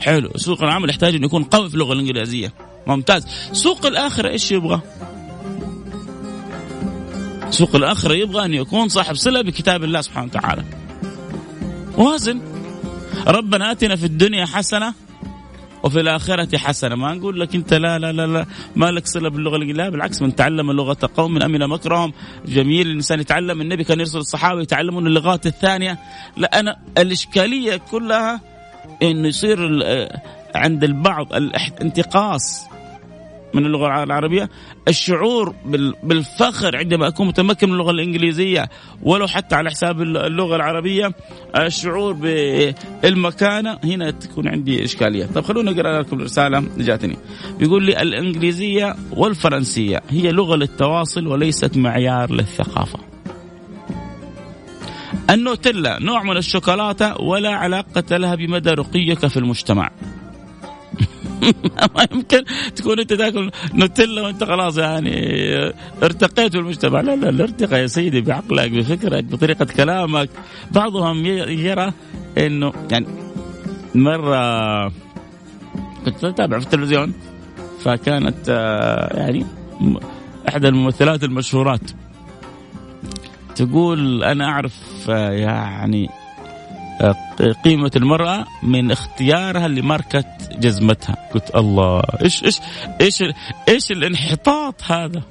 حلو. 0.01 0.31
سوق 0.35 0.63
العمل 0.63 0.89
يحتاج 0.89 1.15
انه 1.15 1.25
يكون 1.25 1.43
قوي 1.43 1.69
في 1.69 1.75
اللغة 1.75 1.93
الإنجليزية. 1.93 2.53
ممتاز. 2.87 3.27
سوق 3.51 3.85
الآخرة 3.85 4.29
إيش 4.29 4.51
يبغى؟ 4.51 4.81
سوق 7.49 7.75
الآخرة 7.75 8.13
يبغى 8.13 8.45
أن 8.45 8.53
يكون 8.53 8.89
صاحب 8.89 9.15
صلة 9.15 9.41
بكتاب 9.41 9.83
الله 9.83 10.01
سبحانه 10.01 10.27
وتعالى. 10.27 10.63
وازن 11.97 12.41
ربنا 13.27 13.71
آتنا 13.71 13.95
في 13.95 14.05
الدنيا 14.05 14.45
حسنة 14.45 15.04
وفي 15.85 15.99
الآخرة 15.99 16.57
حسنة. 16.57 16.95
ما 16.95 17.13
نقول 17.13 17.39
لك 17.39 17.55
أنت 17.55 17.73
لا 17.73 17.99
لا 17.99 18.11
لا, 18.11 18.27
لا 18.27 18.45
ما 18.75 18.91
لك 18.91 19.07
صلة 19.07 19.29
باللغة 19.29 19.57
لا 19.57 19.89
بالعكس 19.89 20.21
من 20.21 20.35
تعلم 20.35 20.71
لغة 20.71 21.09
قوم 21.17 21.33
من 21.33 21.43
أمن 21.43 21.67
مكرهم. 21.67 22.13
جميل 22.45 22.87
الإنسان 22.87 23.19
يتعلم 23.19 23.61
النبي 23.61 23.83
كان 23.83 23.99
يرسل 23.99 24.17
الصحابة 24.17 24.61
يتعلمون 24.61 25.07
اللغات 25.07 25.45
الثانية. 25.45 25.99
لا 26.37 26.59
أنا 26.59 26.75
الإشكالية 26.97 27.77
كلها 27.91 28.41
إنه 29.03 29.27
يصير 29.27 29.59
عند 30.55 30.83
البعض 30.83 31.33
الانتقاص 31.33 32.67
من 33.55 33.65
اللغة 33.65 34.03
العربية. 34.03 34.49
الشعور 34.87 35.55
بالفخر 36.03 36.77
عندما 36.77 37.07
أكون 37.07 37.27
متمكن 37.27 37.67
من 37.67 37.73
اللغة 37.73 37.91
الإنجليزية 37.91 38.69
ولو 39.03 39.27
حتى 39.27 39.55
على 39.55 39.69
حساب 39.69 40.01
اللغة 40.01 40.55
العربية. 40.55 41.11
الشعور 41.55 42.13
بالمكانة 42.13 43.79
هنا 43.83 44.11
تكون 44.11 44.47
عندي 44.47 44.83
إشكالية. 44.83 45.25
طيب 45.25 45.43
خلونا 45.43 45.71
اقرا 45.71 46.01
لكم 46.01 46.21
رسالة 46.21 46.63
جاتني. 46.77 47.17
بيقول 47.59 47.85
لي 47.85 48.01
الإنجليزية 48.01 48.95
والفرنسية 49.11 50.01
هي 50.09 50.31
لغة 50.31 50.55
للتواصل 50.55 51.27
وليست 51.27 51.77
معيار 51.77 52.31
للثقافة. 52.31 52.99
النوتيلا 55.29 55.99
نوع 55.99 56.23
من 56.23 56.37
الشوكولاتة 56.37 57.21
ولا 57.21 57.49
علاقة 57.49 58.17
لها 58.17 58.35
بمدى 58.35 58.69
رقيك 58.69 59.27
في 59.27 59.37
المجتمع. 59.37 59.91
ما 61.95 62.07
يمكن 62.11 62.43
تكون 62.75 62.99
أنت 62.99 63.13
تاكل 63.13 63.51
نوتيلا 63.73 64.21
وأنت 64.21 64.43
خلاص 64.43 64.77
يعني 64.77 65.15
ارتقيت 66.03 66.51
في 66.51 66.57
المجتمع. 66.57 67.01
لا 67.01 67.15
لا 67.15 67.29
الارتقاء 67.29 67.79
يا 67.79 67.87
سيدي 67.87 68.21
بعقلك 68.21 68.71
بفكرك 68.71 69.23
بطريقة 69.23 69.65
كلامك. 69.65 70.29
بعضهم 70.71 71.25
يرى 71.25 71.93
إنه 72.37 72.73
يعني 72.91 73.07
مرة 73.95 74.87
كنت 76.05 76.23
أتابع 76.23 76.59
في 76.59 76.65
التلفزيون 76.65 77.13
فكانت 77.79 78.49
آه، 78.49 79.17
يعني 79.17 79.45
إحدى 80.49 80.67
الممثلات 80.67 81.23
المشهورات 81.23 81.91
تقول 83.55 84.23
أنا 84.23 84.45
أعرف 84.45 84.75
آه، 85.09 85.31
يعني 85.31 86.09
قيمة 87.65 87.91
المرأة 87.95 88.45
من 88.63 88.91
اختيارها 88.91 89.67
لماركة 89.67 90.23
جزمتها. 90.51 91.15
قلت 91.33 91.55
الله 91.55 92.01
إيش 92.21 92.43
إيش 92.43 92.59
إيش 93.01 93.23
إيش 93.69 93.91
الانحطاط 93.91 94.83
هذا؟ 94.83 95.21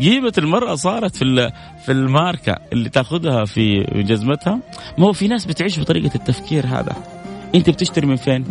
قيمة 0.00 0.32
المرأة 0.38 0.74
صارت 0.74 1.16
في 1.16 1.52
في 1.84 1.92
الماركة 1.92 2.56
اللي 2.72 2.88
تاخذها 2.88 3.44
في 3.44 3.80
جزمتها. 3.94 4.60
ما 4.98 5.06
هو 5.06 5.12
في 5.12 5.28
ناس 5.28 5.46
بتعيش 5.46 5.80
بطريقة 5.80 6.14
التفكير 6.14 6.66
هذا. 6.66 6.96
أنت 7.54 7.70
بتشتري 7.70 8.06
من 8.06 8.16
فين؟ 8.16 8.44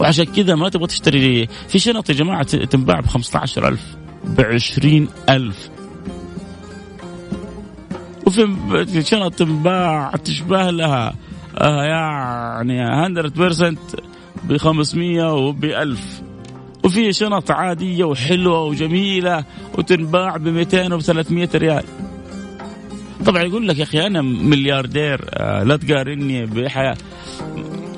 وعشان 0.00 0.24
كذا 0.24 0.54
ما 0.54 0.68
تبغى 0.68 0.86
تشتري. 0.86 1.46
في 1.46 1.78
شنط 1.78 2.10
يا 2.10 2.14
جماعة 2.14 2.42
تنباع 2.42 3.00
ب 3.00 3.06
15000 3.06 3.96
ب 4.24 4.40
20000 4.40 5.73
وفي 8.26 9.02
شنط 9.02 9.34
تنباع 9.34 10.12
تشبه 10.24 10.70
لها 10.70 11.14
آه 11.58 11.82
يعني 11.84 12.80
100% 13.74 13.76
ب 14.44 14.56
500 14.56 15.32
وب 15.32 15.64
1000 15.64 16.22
وفي 16.84 17.12
شنط 17.12 17.50
عادية 17.50 18.04
وحلوة 18.04 18.64
وجميلة 18.64 19.44
وتنباع 19.78 20.36
ب 20.36 20.48
200 20.48 20.94
و 20.94 21.00
300 21.00 21.48
ريال. 21.54 21.84
طبعا 23.26 23.42
يقول 23.42 23.68
لك 23.68 23.78
يا 23.78 23.82
أخي 23.82 24.06
أنا 24.06 24.22
ملياردير 24.22 25.20
آه 25.30 25.62
لا 25.62 25.76
تقارني 25.76 26.46
بحياة. 26.46 26.96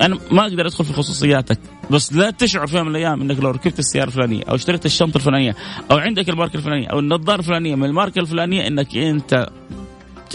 أنا 0.03 0.19
ما 0.31 0.43
أقدر 0.43 0.67
أدخل 0.67 0.85
في 0.85 0.93
خصوصياتك 0.93 1.59
بس 1.91 2.13
لا 2.13 2.31
تشعر 2.31 2.67
في 2.67 2.77
يوم 2.77 2.87
من 2.87 2.97
الأيام 2.97 3.23
إنك 3.23 3.41
لو 3.41 3.51
ركبت 3.51 3.79
السيارة 3.79 4.07
الفلانية 4.07 4.43
أو 4.49 4.55
اشتريت 4.55 4.87
الشنطة 4.87 5.17
الفلانية 5.17 5.57
أو 5.91 5.97
عندك 5.97 6.29
الماركة 6.29 6.57
الفلانية 6.57 6.89
أو 6.89 6.99
النظارة 6.99 7.39
الفلانية 7.39 7.75
من 7.75 7.85
الماركة 7.85 8.19
الفلانية 8.19 8.67
إنك 8.67 8.97
أنت 8.97 9.47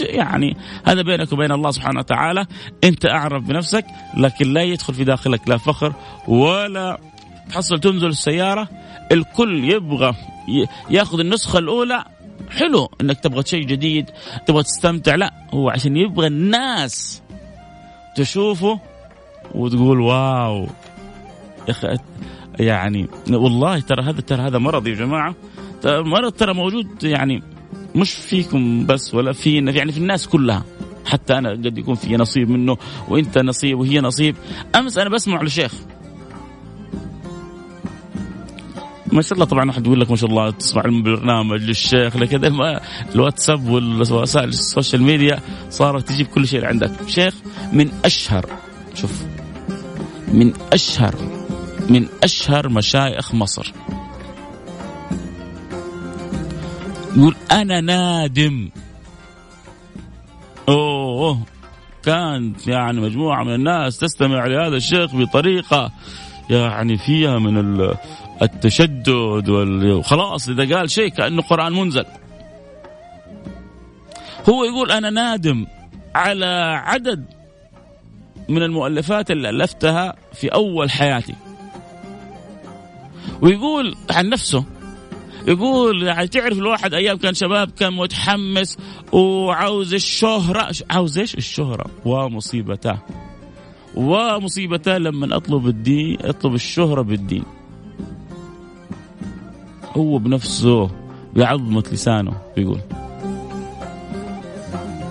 يعني 0.00 0.56
هذا 0.86 1.02
بينك 1.02 1.32
وبين 1.32 1.52
الله 1.52 1.70
سبحانه 1.70 1.98
وتعالى. 1.98 2.46
انت 2.84 3.06
اعرف 3.06 3.42
بنفسك 3.42 3.84
لكن 4.16 4.52
لا 4.52 4.62
يدخل 4.62 4.94
في 4.94 5.04
داخلك 5.04 5.48
لا 5.48 5.56
فخر 5.56 5.92
ولا 6.28 6.98
تحصل 7.50 7.80
تنزل 7.80 8.06
السيارة. 8.06 8.68
الكل 9.12 9.64
يبغى 9.64 10.14
ياخذ 10.90 11.20
النسخة 11.20 11.58
الأولى. 11.58 12.04
حلو 12.50 12.90
انك 13.00 13.20
تبغى 13.20 13.42
شيء 13.46 13.66
جديد 13.66 14.10
تبغى 14.46 14.62
تستمتع. 14.62 15.14
لا 15.14 15.32
هو 15.50 15.70
عشان 15.70 15.96
يبغى 15.96 16.26
الناس 16.26 17.22
تشوفه 18.16 18.80
وتقول 19.54 20.00
wow. 20.00 20.66
يا 21.68 21.98
يعني 22.58 23.08
والله 23.30 23.80
ترى 23.80 24.02
هذا 24.02 24.20
ترى 24.20 24.42
هذا 24.42 24.58
مرض 24.58 24.86
يا 24.86 24.94
جماعة. 24.94 25.34
مرض 25.84 26.32
ترى 26.32 26.54
موجود 26.54 27.04
يعني 27.04 27.42
مش 27.94 28.10
فيكم 28.10 28.86
بس 28.86 29.14
ولا 29.14 29.32
فينا 29.32 29.72
يعني 29.72 29.92
في 29.92 29.98
الناس 29.98 30.28
كلها. 30.28 30.64
حتى 31.06 31.38
أنا 31.38 31.50
قد 31.50 31.78
يكون 31.78 31.94
في 31.94 32.16
نصيب 32.16 32.50
منه 32.50 32.76
وأنت 33.08 33.38
نصيب 33.38 33.78
وهي 33.78 34.00
نصيب. 34.00 34.36
أمس 34.74 34.98
أنا 34.98 35.10
بسمع 35.10 35.42
لشيخ 35.42 35.72
ما 39.12 39.22
شاء 39.22 39.32
الله 39.32 39.44
طبعا 39.44 39.66
واحد 39.68 39.86
يقول 39.86 40.00
لك 40.00 40.10
ما 40.10 40.16
شاء 40.16 40.30
الله 40.30 40.50
تسمع 40.50 40.84
البرنامج 40.84 41.62
للشيخ. 41.62 42.16
لكذا 42.16 42.80
الواتساب 43.14 43.68
والوسائل 43.68 44.48
ال 44.48 44.56
social 44.56 45.02
media 45.02 45.40
صارت 45.70 46.08
تجيب 46.08 46.26
كل 46.26 46.48
شيء 46.48 46.64
عندك. 46.64 46.92
شيخ 47.06 47.34
من 47.72 47.90
أشهر 48.04 48.46
شوف 48.94 49.22
من 50.32 50.52
أشهر 50.72 51.14
من 51.88 52.06
أشهر 52.22 52.68
مشايخ 52.68 53.34
مصر. 53.34 53.72
يقول 57.16 57.36
أنا 57.52 57.80
نادم. 57.80 58.70
أوه 60.68 61.38
كانت 62.02 62.68
يعني 62.68 63.00
مجموعة 63.00 63.44
من 63.44 63.54
الناس 63.54 63.98
تستمع 63.98 64.46
لهذا 64.46 64.76
الشيخ 64.76 65.16
بطريقة 65.16 65.92
يعني 66.50 66.98
فيها 66.98 67.38
من 67.38 67.88
التشدد 68.42 69.48
وخلاص 69.48 70.48
إذا 70.48 70.76
قال 70.76 70.90
شيء 70.90 71.08
كأنه 71.08 71.42
قرآن 71.42 71.72
منزل. 71.72 72.04
هو 74.48 74.64
يقول 74.64 74.90
أنا 74.90 75.10
نادم 75.10 75.66
على 76.14 76.80
عدد 76.84 77.24
من 78.48 78.62
المؤلفات 78.62 79.30
اللي 79.30 79.50
ألفتها 79.50 80.14
في 80.32 80.48
أول 80.48 80.90
حياتي. 80.90 81.34
ويقول 83.42 83.96
عن 84.10 84.28
نفسه 84.28 84.64
يقول 85.48 86.02
يعني 86.02 86.28
تعرف 86.28 86.58
الواحد 86.58 86.94
أيام 86.94 87.16
كان 87.16 87.34
شباب 87.34 87.70
كان 87.70 87.92
متحمس 87.92 88.78
وعاوز 89.12 89.94
الشهرة. 89.94 90.72
عاوز 90.90 91.18
إيش؟ 91.18 91.34
الشهرة. 91.34 91.86
ومصيبته. 92.04 92.98
ومصيبته 93.94 94.98
لما 94.98 95.36
أطلب 95.36 95.66
الدين 95.66 96.18
أطلب 96.20 96.54
الشهرة 96.54 97.02
بالدين. 97.02 97.44
هو 99.96 100.18
بنفسه 100.18 100.90
بعظمة 101.36 101.84
لسانه 101.92 102.32
بيقول. 102.56 102.80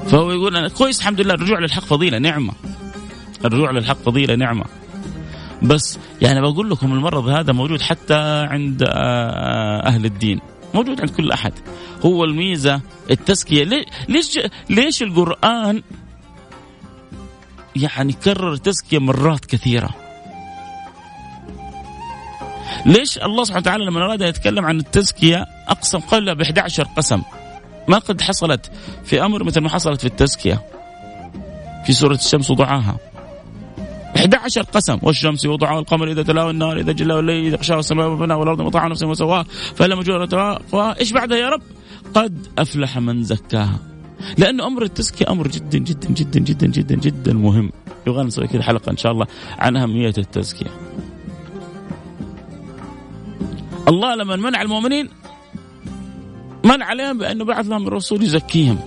فهو 0.07 0.31
يقول 0.31 0.57
أنا 0.57 0.69
كويس 0.69 0.99
الحمد 0.99 1.21
لله 1.21 1.33
الرجوع 1.33 1.59
للحق 1.59 1.85
فضيلة 1.85 2.17
نعمة. 2.17 2.53
الرجوع 3.45 3.71
للحق 3.71 3.97
فضيلة 3.97 4.35
نعمة. 4.35 4.65
بس 5.61 5.99
يعني 6.21 6.41
بقول 6.41 6.69
لكم 6.69 6.93
المرض 6.93 7.27
هذا 7.27 7.53
موجود 7.53 7.81
حتى 7.81 8.45
عند 8.49 8.83
آه، 8.83 9.87
أهل 9.87 10.05
الدين. 10.05 10.39
موجود 10.73 11.01
عند 11.01 11.09
كل 11.09 11.31
أحد. 11.31 11.53
هو 12.05 12.23
الميزة 12.23 12.81
التزكية. 13.11 13.85
ليش 14.09 14.39
ليش 14.69 15.03
القرآن 15.03 15.83
يعني 17.75 18.13
كرر 18.13 18.55
تزكية 18.55 18.99
مرات 18.99 19.45
كثيرة؟ 19.45 19.89
ليش 22.85 23.17
الله 23.17 23.43
سبحانه 23.43 23.61
وتعالى 23.61 23.85
لما 23.85 23.99
أراد 23.99 24.21
يتكلم 24.21 24.65
عن 24.65 24.77
التزكية 24.77 25.45
أقسم 25.67 25.99
قال 25.99 26.35
ب 26.35 26.41
11 26.41 26.83
قسم. 26.97 27.21
ما 27.87 27.97
قد 27.97 28.21
حصلت 28.21 28.71
في 29.05 29.25
أمر 29.25 29.43
مثل 29.43 29.61
ما 29.61 29.69
حصلت 29.69 30.01
في 30.01 30.07
التزكية. 30.07 30.61
في 31.85 31.93
سورة 31.93 32.15
الشمس 32.15 32.51
وضعاها. 32.51 33.10
11 34.21 34.61
قسم. 34.61 34.97
والشمس 35.01 35.45
وضعها 35.45 35.75
والقمر 35.75 36.11
إذا 36.11 36.23
تلاوى 36.23 36.51
النار 36.51 36.79
إذا 36.79 36.91
جلى 36.91 37.19
الليل 37.19 37.45
إذا 37.45 37.57
غشاها 37.57 37.79
السماء 37.79 38.07
وبناها 38.07 38.37
والأرض 38.37 38.59
وطاع 38.59 38.87
نفسه 38.87 39.07
وسواها 39.07 39.43
فلما 39.75 39.95
مجرى 39.95 40.59
إيش 40.99 41.11
بعدها 41.11 41.37
يا 41.37 41.49
رب؟ 41.49 41.61
قد 42.13 42.47
أفلح 42.57 42.97
من 42.97 43.23
زكاها. 43.23 43.79
لأنه 44.37 44.67
أمر 44.67 44.83
التزكية 44.83 45.25
أمر 45.29 45.47
جدا 45.47 45.77
جدا 45.77 46.09
جدا 46.09 46.39
جدا 46.39 46.67
جدا 46.67 46.95
جدا 46.95 47.33
مهم. 47.33 47.71
يبغى 48.07 48.23
نسوي 48.23 48.47
كذا 48.47 48.61
حلقة 48.61 48.89
إن 48.91 48.97
شاء 48.97 49.11
الله 49.11 49.27
عن 49.59 49.77
أهمية 49.77 50.13
التزكية. 50.17 50.71
الله 53.87 54.15
لما 54.15 54.35
منع 54.35 54.61
المؤمنين 54.61 55.09
من 56.63 56.81
عليهم 56.81 57.17
بانه 57.17 57.45
بعث 57.45 57.65
لهم 57.67 57.87
الرسول 57.87 58.23
يزكيهم. 58.23 58.79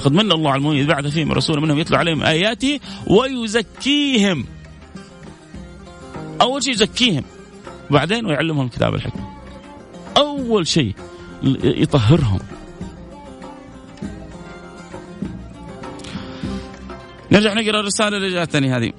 لقد 0.00 0.12
من 0.12 0.32
الله 0.32 0.50
على 0.50 0.58
المؤمنين 0.58 0.86
بعث 0.86 1.06
فيهم 1.06 1.32
رسول 1.32 1.60
منهم 1.60 1.78
يتلو 1.78 1.96
عليهم 1.96 2.22
اياته 2.22 2.80
ويزكيهم. 3.06 4.44
أول 6.40 6.62
شيء 6.62 6.72
يزكيهم 6.72 7.24
وبعدين 7.90 8.26
ويعلمهم 8.26 8.66
الكتاب 8.66 8.94
الحكمه 8.94 9.24
أول 10.16 10.66
شيء 10.66 10.94
يطهرهم. 11.62 12.38
نرجع 17.32 17.54
نقرأ 17.54 17.80
الرسالة 17.80 18.16
اللي 18.16 18.30
جاتني 18.30 18.76
هذه. 18.76 18.92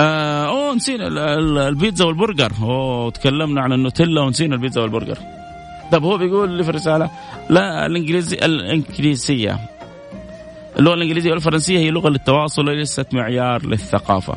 آه 0.00 0.46
أوه 0.46 0.74
نسينا 0.74 1.06
البيتزا 1.68 2.04
والبرجر. 2.04 2.52
أوه 2.62 3.10
تكلمنا 3.10 3.60
عن 3.60 3.72
النوتيلا 3.72 4.20
ونسينا 4.20 4.54
البيتزا 4.54 4.80
والبرجر. 4.80 5.18
طب 5.92 6.04
هو 6.04 6.18
بيقول 6.18 6.50
لي 6.50 6.64
في 6.64 6.70
الرسالة 6.70 7.10
لا 7.50 7.86
الانجليزي 7.86 8.36
الإنجليزية. 8.36 9.75
اللغة 10.78 10.94
الإنجليزية 10.94 11.30
والفرنسية 11.30 11.78
هي 11.78 11.90
لغة 11.90 12.08
للتواصل 12.08 12.68
وليست 12.68 13.14
معيار 13.14 13.66
للثقافة. 13.66 14.34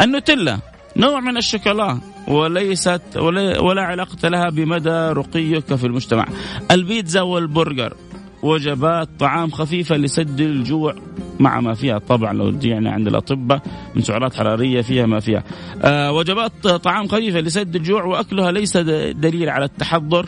النوتيلا 0.00 0.58
نوع 0.96 1.20
من 1.20 1.36
الشوكولا 1.36 1.98
وليست 2.28 3.02
ولا, 3.16 3.82
علاقة 3.82 4.28
لها 4.28 4.50
بمدى 4.50 4.90
رقيك 4.90 5.74
في 5.74 5.86
المجتمع. 5.86 6.26
البيتزا 6.70 7.20
والبرجر 7.20 7.94
وجبات 8.42 9.08
طعام 9.18 9.50
خفيفة 9.50 9.96
لسد 9.96 10.40
الجوع 10.40 10.94
مع 11.40 11.60
ما 11.60 11.74
فيها. 11.74 11.98
طبعا 11.98 12.32
لو 12.32 12.48
رجعنا 12.48 12.90
عند 12.90 13.06
الأطباء 13.06 13.62
من 13.94 14.02
سعرات 14.02 14.34
حرارية 14.34 14.80
فيها 14.82 15.06
ما 15.06 15.20
فيها. 15.20 15.44
آه 15.82 16.12
وجبات 16.12 16.66
طعام 16.66 17.08
خفيفة 17.08 17.40
لسد 17.40 17.76
الجوع 17.76 18.04
وأكلها 18.04 18.52
ليس 18.52 18.76
دليل 18.76 19.48
على 19.48 19.64
التحضر 19.64 20.26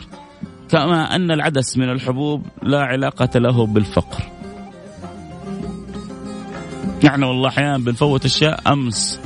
كما 0.69 1.15
أن 1.15 1.31
العدس 1.31 1.77
من 1.77 1.89
الحبوب 1.89 2.45
لا 2.63 2.81
علاقة 2.81 3.39
له 3.39 3.65
بالفقر. 3.65 4.22
نحن 7.03 7.23
والله 7.23 7.49
أحيانا 7.49 7.77
بنفوت 7.77 8.25
أشياء 8.25 8.73
أمس. 8.73 9.19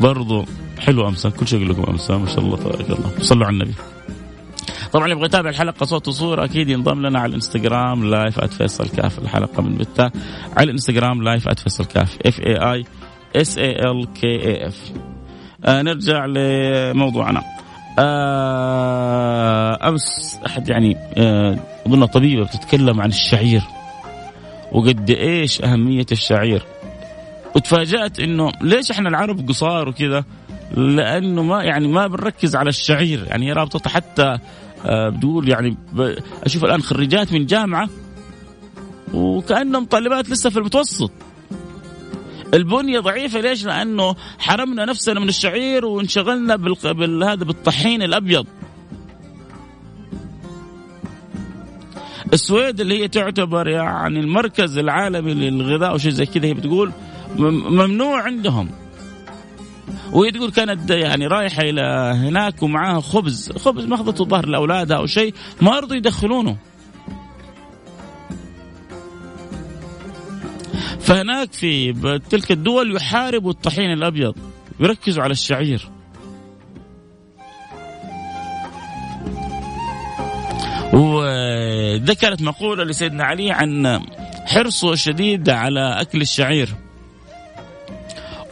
برضو 0.00 0.44
حلو 0.78 1.08
أمس 1.08 1.26
كل 1.26 1.48
شيء 1.48 1.58
أقول 1.58 1.70
لكم 1.70 1.82
أمس 1.92 2.10
ما 2.10 2.26
شاء 2.26 2.40
الله 2.40 2.56
تبارك 2.56 2.90
الله. 2.90 3.10
صلوا 3.20 3.46
على 3.46 3.54
النبي. 3.54 3.74
طبعا 4.92 5.08
يبغى 5.08 5.24
يتابع 5.24 5.50
الحلقة 5.50 5.86
صوت 5.86 6.08
وصورة 6.08 6.44
أكيد 6.44 6.68
ينضم 6.68 7.06
لنا 7.06 7.18
على 7.18 7.28
الإنستغرام 7.28 8.10
live 8.10 8.40
@فيصل 8.44 8.88
كاف 8.88 9.18
الحلقة 9.18 9.62
من 9.62 9.74
بتا 9.74 10.10
على 10.56 10.64
الإنستغرام 10.64 11.22
live 11.22 11.48
@فيصل 11.48 11.84
كاف 11.84 12.18
F 12.26 12.40
A 12.40 12.56
I 12.72 12.84
S 13.36 13.58
A 13.58 13.70
L 13.70 14.12
K 14.12 14.26
A 14.26 14.66
F 14.66 14.92
نرجع 15.68 16.26
لموضوعنا. 16.26 17.42
آه 17.98 19.88
أمس 19.88 20.38
أحد 20.46 20.68
يعني 20.68 20.96
آه 21.14 21.58
أظن 21.86 22.06
طبيبة 22.06 22.44
بتتكلم 22.44 23.00
عن 23.00 23.08
الشعير. 23.08 23.62
وقد 24.72 25.10
إيش 25.10 25.62
أهمية 25.62 26.06
الشعير؟ 26.12 26.62
وتفاجأت 27.56 28.20
إنه 28.20 28.52
ليش 28.60 28.90
إحنا 28.90 29.08
العرب 29.08 29.48
قصار 29.48 29.88
وكذا 29.88 30.24
لأنه 30.76 31.42
ما 31.42 31.64
يعني 31.64 31.88
ما 31.88 32.06
بنركز 32.06 32.56
على 32.56 32.68
الشعير 32.68 33.24
يعني 33.26 33.48
هي 33.48 33.52
رابطه 33.52 33.90
حتى 33.90 34.38
آه، 34.84 35.08
بتقول 35.08 35.48
يعني 35.48 35.76
أشوف 36.42 36.64
الآن 36.64 36.82
خريجات 36.82 37.32
من 37.32 37.46
جامعة 37.46 37.88
وكأنهم 39.14 39.84
طالبات 39.84 40.30
لسه 40.30 40.50
في 40.50 40.58
المتوسط 40.58 41.10
البنية 42.54 43.00
ضعيفة 43.00 43.40
ليش؟ 43.40 43.64
لأنه 43.64 44.14
حرمنا 44.38 44.84
نفسنا 44.84 45.20
من 45.20 45.28
الشعير 45.28 45.84
وانشغلنا 45.86 46.56
بالهذا 46.56 47.44
بالطحين 47.44 48.02
الأبيض. 48.02 48.46
السويد 52.32 52.80
اللي 52.80 53.02
هي 53.02 53.08
تعتبر 53.08 53.68
يعني 53.68 54.20
المركز 54.20 54.78
العالمي 54.78 55.34
للغذاء 55.34 55.94
وشيء 55.94 56.10
زي 56.10 56.26
كذا 56.26 56.46
هي 56.46 56.54
بتقول 56.54 56.92
ممنوع 57.36 58.22
عندهم. 58.22 58.70
وهي 60.12 60.30
تقول 60.30 60.50
كانت 60.50 60.90
يعني 60.90 61.26
رايحة 61.26 61.62
إلى 61.62 62.12
هناك 62.16 62.62
ومعاها 62.62 63.00
خبز. 63.00 63.52
خبز 63.52 63.84
ماخذته 63.84 64.24
ظهر 64.24 64.46
لأولادها 64.46 64.96
أو 64.96 65.06
شيء 65.06 65.34
ما 65.60 65.78
رضوا 65.78 65.96
يدخلونه. 65.96 66.56
فهناك 71.00 71.52
في 71.52 71.92
تلك 72.30 72.52
الدول 72.52 72.96
يحاربوا 72.96 73.50
الطحين 73.50 73.92
الأبيض 73.92 74.34
يركزوا 74.80 75.22
على 75.22 75.32
الشعير. 75.32 75.88
وذكرت 80.92 82.42
مقولة 82.42 82.84
لسيدنا 82.84 83.24
علي 83.24 83.52
عن 83.52 84.02
حرصه 84.46 84.92
الشديد 84.92 85.48
على 85.50 86.00
أكل 86.00 86.20
الشعير. 86.20 86.85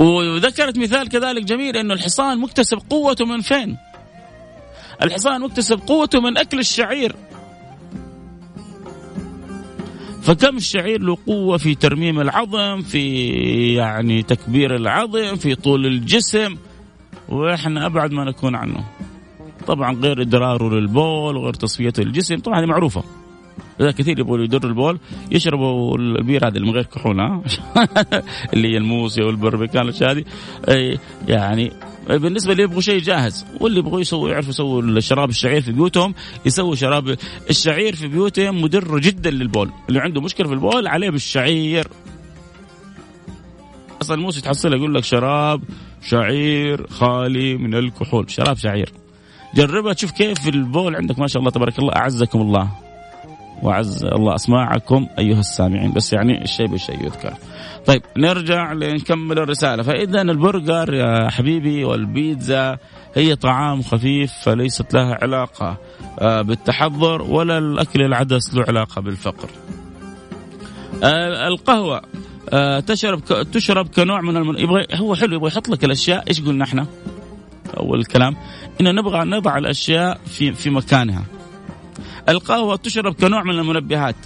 وذكرت 0.00 0.78
مثال 0.78 1.08
كذلك 1.08 1.44
جميل 1.44 1.76
إنه 1.76 1.94
الحصان 1.94 2.40
مكتسب 2.40 2.78
قوته 2.90 3.24
من 3.24 3.40
فين؟ 3.40 3.76
الحصان 5.02 5.40
مكتسب 5.40 5.80
قوته 5.86 6.20
من 6.20 6.38
أكل 6.38 6.58
الشعير. 6.58 7.16
فكم 10.22 10.56
الشعير 10.56 11.00
له 11.00 11.16
قوة 11.26 11.56
في 11.56 11.74
ترميم 11.74 12.20
العظم 12.20 12.82
في 12.82 13.26
يعني 13.74 14.22
تكبير 14.22 14.76
العظم 14.76 15.36
في 15.36 15.54
طول 15.54 15.86
الجسم 15.86 16.56
وإحنا 17.28 17.86
أبعد 17.86 18.12
ما 18.12 18.24
نكون 18.24 18.54
عنه 18.54 18.84
طبعا 19.66 19.94
غير 19.94 20.22
إدراره 20.22 20.74
للبول 20.74 21.36
وغير 21.36 21.54
تصفيته 21.54 22.02
للجسم 22.02 22.38
طبعا 22.38 22.60
هذه 22.60 22.66
معروفة 22.66 23.04
إذا 23.80 23.90
كثير 23.90 24.18
يبغوا 24.18 24.38
يدروا 24.38 24.70
البول 24.70 24.98
يشربوا 25.30 25.98
البير 25.98 26.48
اللي 26.48 26.60
من 26.60 26.70
غير 26.70 26.82
كحول 26.84 27.20
اللي 28.52 28.72
هي 28.72 28.76
الموسي 28.76 29.22
والبربيكان 29.22 29.82
الأشياء 29.82 30.10
هذه. 30.10 30.24
يعني 31.28 31.72
بالنسبة 32.08 32.52
اللي 32.52 32.62
يبغوا 32.62 32.80
شيء 32.80 32.98
جاهز 32.98 33.46
واللي 33.60 33.78
يبغوا 33.78 34.00
يسووا 34.00 34.30
يعرفوا 34.30 34.50
يسووا 34.50 34.82
الشراب 34.82 35.28
الشعير 35.28 35.60
في 35.60 35.72
بيوتهم 35.72 36.14
يسووا 36.46 36.74
شراب 36.74 37.16
الشعير 37.50 37.94
في 37.94 38.08
بيوتهم 38.08 38.62
مدر 38.62 38.98
جدا 38.98 39.30
للبول. 39.30 39.70
اللي 39.88 40.00
عنده 40.00 40.20
مشكلة 40.20 40.48
في 40.48 40.54
البول 40.54 40.86
عليه 40.86 41.10
بالشعير. 41.10 41.88
أصلا 44.02 44.16
الموسي 44.16 44.40
تحصله 44.40 44.76
يقول 44.76 44.94
لك 44.94 45.04
شراب 45.04 45.62
شعير 46.02 46.86
خالي 46.86 47.56
من 47.56 47.74
الكحول. 47.74 48.30
شراب 48.30 48.56
شعير. 48.56 48.92
جربها 49.54 49.92
تشوف 49.92 50.10
كيف 50.10 50.48
البول 50.48 50.96
عندك 50.96 51.18
ما 51.18 51.26
شاء 51.26 51.40
الله 51.40 51.50
تبارك 51.50 51.78
الله 51.78 51.96
أعزكم 51.96 52.40
الله. 52.40 52.83
وعز 53.62 54.04
الله 54.04 54.34
أسماعكم 54.34 55.06
أيها 55.18 55.40
السامعين 55.40 55.92
بس 55.92 56.12
يعني 56.12 56.42
الشيء 56.42 56.66
بالشيء 56.66 57.04
يذكر. 57.04 57.34
طيب 57.86 58.02
نرجع 58.16 58.72
لنكمل 58.72 59.38
الرسالة 59.38 59.82
فإذا 59.82 60.22
البرجر 60.22 60.94
يا 60.94 61.30
حبيبي 61.30 61.84
والبيتزا 61.84 62.78
هي 63.14 63.36
طعام 63.36 63.82
خفيف 63.82 64.32
فليست 64.32 64.94
لها 64.94 65.18
علاقة 65.22 65.76
آه، 66.18 66.42
بالتحضر 66.42 67.22
ولا 67.22 67.58
الأكل 67.58 68.02
العدس 68.02 68.54
له 68.54 68.64
علاقة 68.68 69.00
بالفقر. 69.02 69.48
آه، 71.04 71.48
القهوة 71.48 72.02
آه، 72.52 72.80
تشرب 72.80 73.24
تشرب 73.52 73.88
كنوع 73.88 74.20
من 74.20 74.36
المن... 74.36 74.58
يبغى 74.58 74.86
هو 74.94 75.14
حلو 75.14 75.36
يبغى 75.36 75.48
يحط 75.48 75.68
لك 75.68 75.84
الأشياء 75.84 76.24
إيش 76.28 76.40
قلنا 76.40 76.64
إحنا؟ 76.64 76.86
أول 77.76 77.98
الكلام 78.00 78.36
انه 78.80 78.90
نبغى 78.90 79.24
نضع 79.24 79.58
الأشياء 79.58 80.20
في 80.26 80.52
في 80.52 80.70
مكانها. 80.70 81.24
القهوة 82.28 82.76
تشرب 82.76 83.14
كنوع 83.14 83.42
من 83.42 83.58
المنبهات 83.58 84.16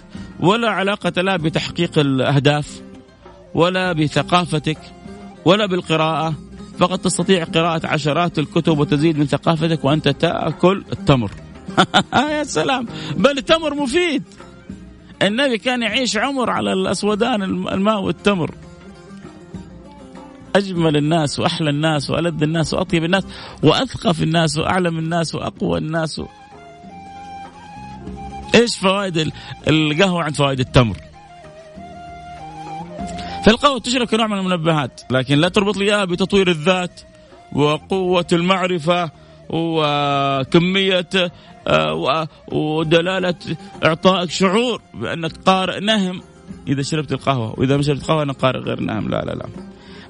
ولا 0.40 0.70
علاقة 0.70 1.22
لها 1.22 1.36
بتحقيق 1.36 1.98
الأهداف 1.98 2.82
ولا 3.54 3.92
بثقافتك 3.92 4.78
ولا 5.44 5.66
بالقراءة. 5.66 6.34
فقط 6.78 7.00
تستطيع 7.00 7.44
قراءة 7.44 7.86
عشرات 7.86 8.38
الكتب 8.38 8.78
وتزيد 8.78 9.18
من 9.18 9.26
ثقافتك 9.26 9.84
وأنت 9.84 10.08
تأكل 10.08 10.84
التمر. 10.92 11.30
يا 12.14 12.44
سلام! 12.44 12.86
بل 13.16 13.38
التمر 13.38 13.74
مفيد. 13.74 14.22
النبي 15.22 15.58
كان 15.58 15.82
يعيش 15.82 16.16
عمر 16.16 16.50
على 16.50 16.72
الأسودان 16.72 17.42
الماء 17.42 18.00
والتمر. 18.00 18.54
أجمل 20.56 20.96
الناس 20.96 21.38
وأحلى 21.38 21.70
الناس 21.70 22.10
وألذ 22.10 22.42
الناس 22.42 22.74
وأطيب 22.74 23.04
الناس 23.04 23.24
وأثقف 23.62 24.22
الناس 24.22 24.58
وأعلم 24.58 24.98
الناس 24.98 25.34
وأقوى 25.34 25.78
الناس. 25.78 26.20
إيش 28.54 28.78
فوائد 28.78 29.32
القهوة 29.68 30.22
عند 30.22 30.36
فوائد 30.36 30.60
التمر؟ 30.60 30.96
فالقهوه 33.46 33.78
تشرب 33.78 34.06
كنوع 34.06 34.26
من 34.26 34.38
المنبهات 34.38 35.00
لكن 35.10 35.38
لا 35.38 35.48
تربط 35.48 35.76
لي 35.76 35.84
إياها 35.84 36.04
بتطوير 36.04 36.48
الذات 36.48 37.00
وقوة 37.52 38.26
المعرفة 38.32 39.10
وكمية 39.50 41.08
آه، 41.68 42.28
ودلالة 42.52 43.34
اعطائك 43.84 44.30
شعور 44.30 44.82
بأنك 44.94 45.32
قارئ 45.46 45.80
نهم. 45.80 46.22
إذا 46.68 46.82
شربت 46.82 47.12
القهوة 47.12 47.60
وإذا 47.60 47.76
ما 47.76 47.82
شربت 47.82 48.04
قهوة 48.04 48.22
أنا 48.22 48.32
قارئ 48.32 48.58
غير 48.58 48.80
نهم. 48.80 49.08
لا 49.08 49.24
لا 49.24 49.32
لا. 49.32 49.46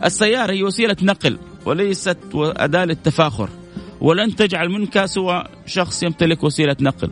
السيارة 0.05 0.53
هي 0.53 0.63
وسيلة 0.63 0.97
نقل 1.03 1.39
وليست 1.65 2.19
أداة 2.35 2.85
للتفاخر 2.85 3.49
ولن 4.01 4.37
تجعل 4.37 4.69
منك 4.69 5.05
سوى 5.05 5.45
شخص 5.67 6.03
يمتلك 6.03 6.45
وسيلة 6.45 6.77
نقل. 6.81 7.11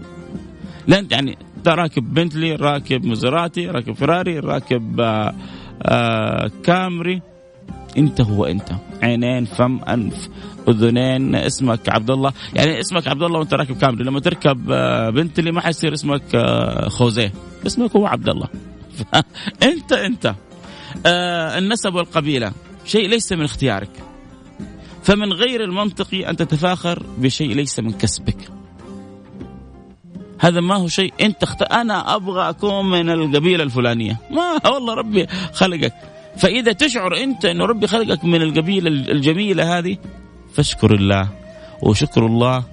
لن 0.89 1.07
يعني 1.11 1.39
راكب 1.67 2.15
بنتلي 2.15 2.55
راكب 2.55 3.05
مزراتي 3.05 3.67
راكب 3.67 3.93
فراري 3.93 4.39
راكب 4.39 5.01
آآ 5.01 5.07
آه، 5.07 5.35
آآ 5.83 6.45
آه، 6.45 6.51
كامري. 6.65 7.23
انت 7.99 8.21
هو 8.21 8.45
انت. 8.45 8.73
عينين 9.03 9.45
فم 9.45 9.85
انف 9.85 10.29
اذنين 10.69 11.35
اسمك 11.35 11.89
عبد 11.89 12.11
الله 12.11 12.33
يعني 12.55 12.81
اسمك 12.81 13.09
عبد 13.09 13.23
الله 13.23 13.39
وانت 13.39 13.55
راكب 13.55 13.77
كامري. 13.77 14.05
لما 14.05 14.21
تركب 14.21 14.71
آه، 14.71 15.11
بنتلي 15.11 15.53
ما 15.53 15.61
حيصير 15.61 15.93
اسمك 15.93 16.37
خوزيه. 16.89 17.33
اسمك 17.67 17.97
هو 17.97 18.07
عبد 18.07 18.29
الله 18.29 18.49
انت. 19.63 19.93
انت 19.93 20.35
النسب 21.59 21.95
والقبيلة. 21.95 22.53
شيء 22.85 23.09
ليس 23.09 23.33
من 23.33 23.45
اختيارك. 23.45 23.91
فمن 25.03 25.33
غير 25.33 25.65
المنطقي 25.65 26.31
أن 26.31 26.37
تتفاخر 26.37 27.03
بشيء 27.19 27.55
ليس 27.55 27.81
من 27.81 27.93
كسبك. 27.93 28.49
هذا 30.47 30.61
ما 30.61 30.75
هو 30.77 30.89
شيء. 30.89 31.13
انت 31.21 31.43
اخت... 31.43 31.63
أنا 31.63 32.17
أبغى 32.17 32.49
أكون 32.49 32.91
من 32.91 33.11
القبيلة 33.11 33.65
الفلانية. 33.65 34.17
ما 34.31 34.71
والله 34.71 34.95
ربي 34.95 35.27
خلقك. 35.53 35.93
فإذا 36.37 36.73
تشعر 36.73 37.17
أنت 37.17 37.45
إنه 37.45 37.65
ربي 37.65 37.87
خلقك 37.87 38.25
من 38.25 38.43
القبيلة 38.43 38.89
الجميلة 38.89 39.79
هذه 39.79 39.97
فاشكر 40.55 40.95
الله. 40.95 41.29
وشكر 41.83 42.27
الله 42.27 42.65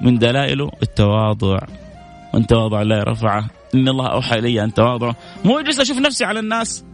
من 0.00 0.18
دلائله 0.18 0.70
التواضع. 0.82 1.58
وأن 2.34 2.46
تواضع 2.46 2.82
الله 2.82 3.02
رفعه 3.02 3.46
إن 3.74 3.88
الله 3.88 4.06
أوحى 4.06 4.38
إلي 4.38 4.64
أن 4.64 4.74
تواضعوا 4.74 5.12
مو 5.44 5.58
اجلس 5.58 5.80
أشوف 5.80 5.98
نفسي 5.98 6.24
على 6.24 6.40
الناس. 6.40 6.84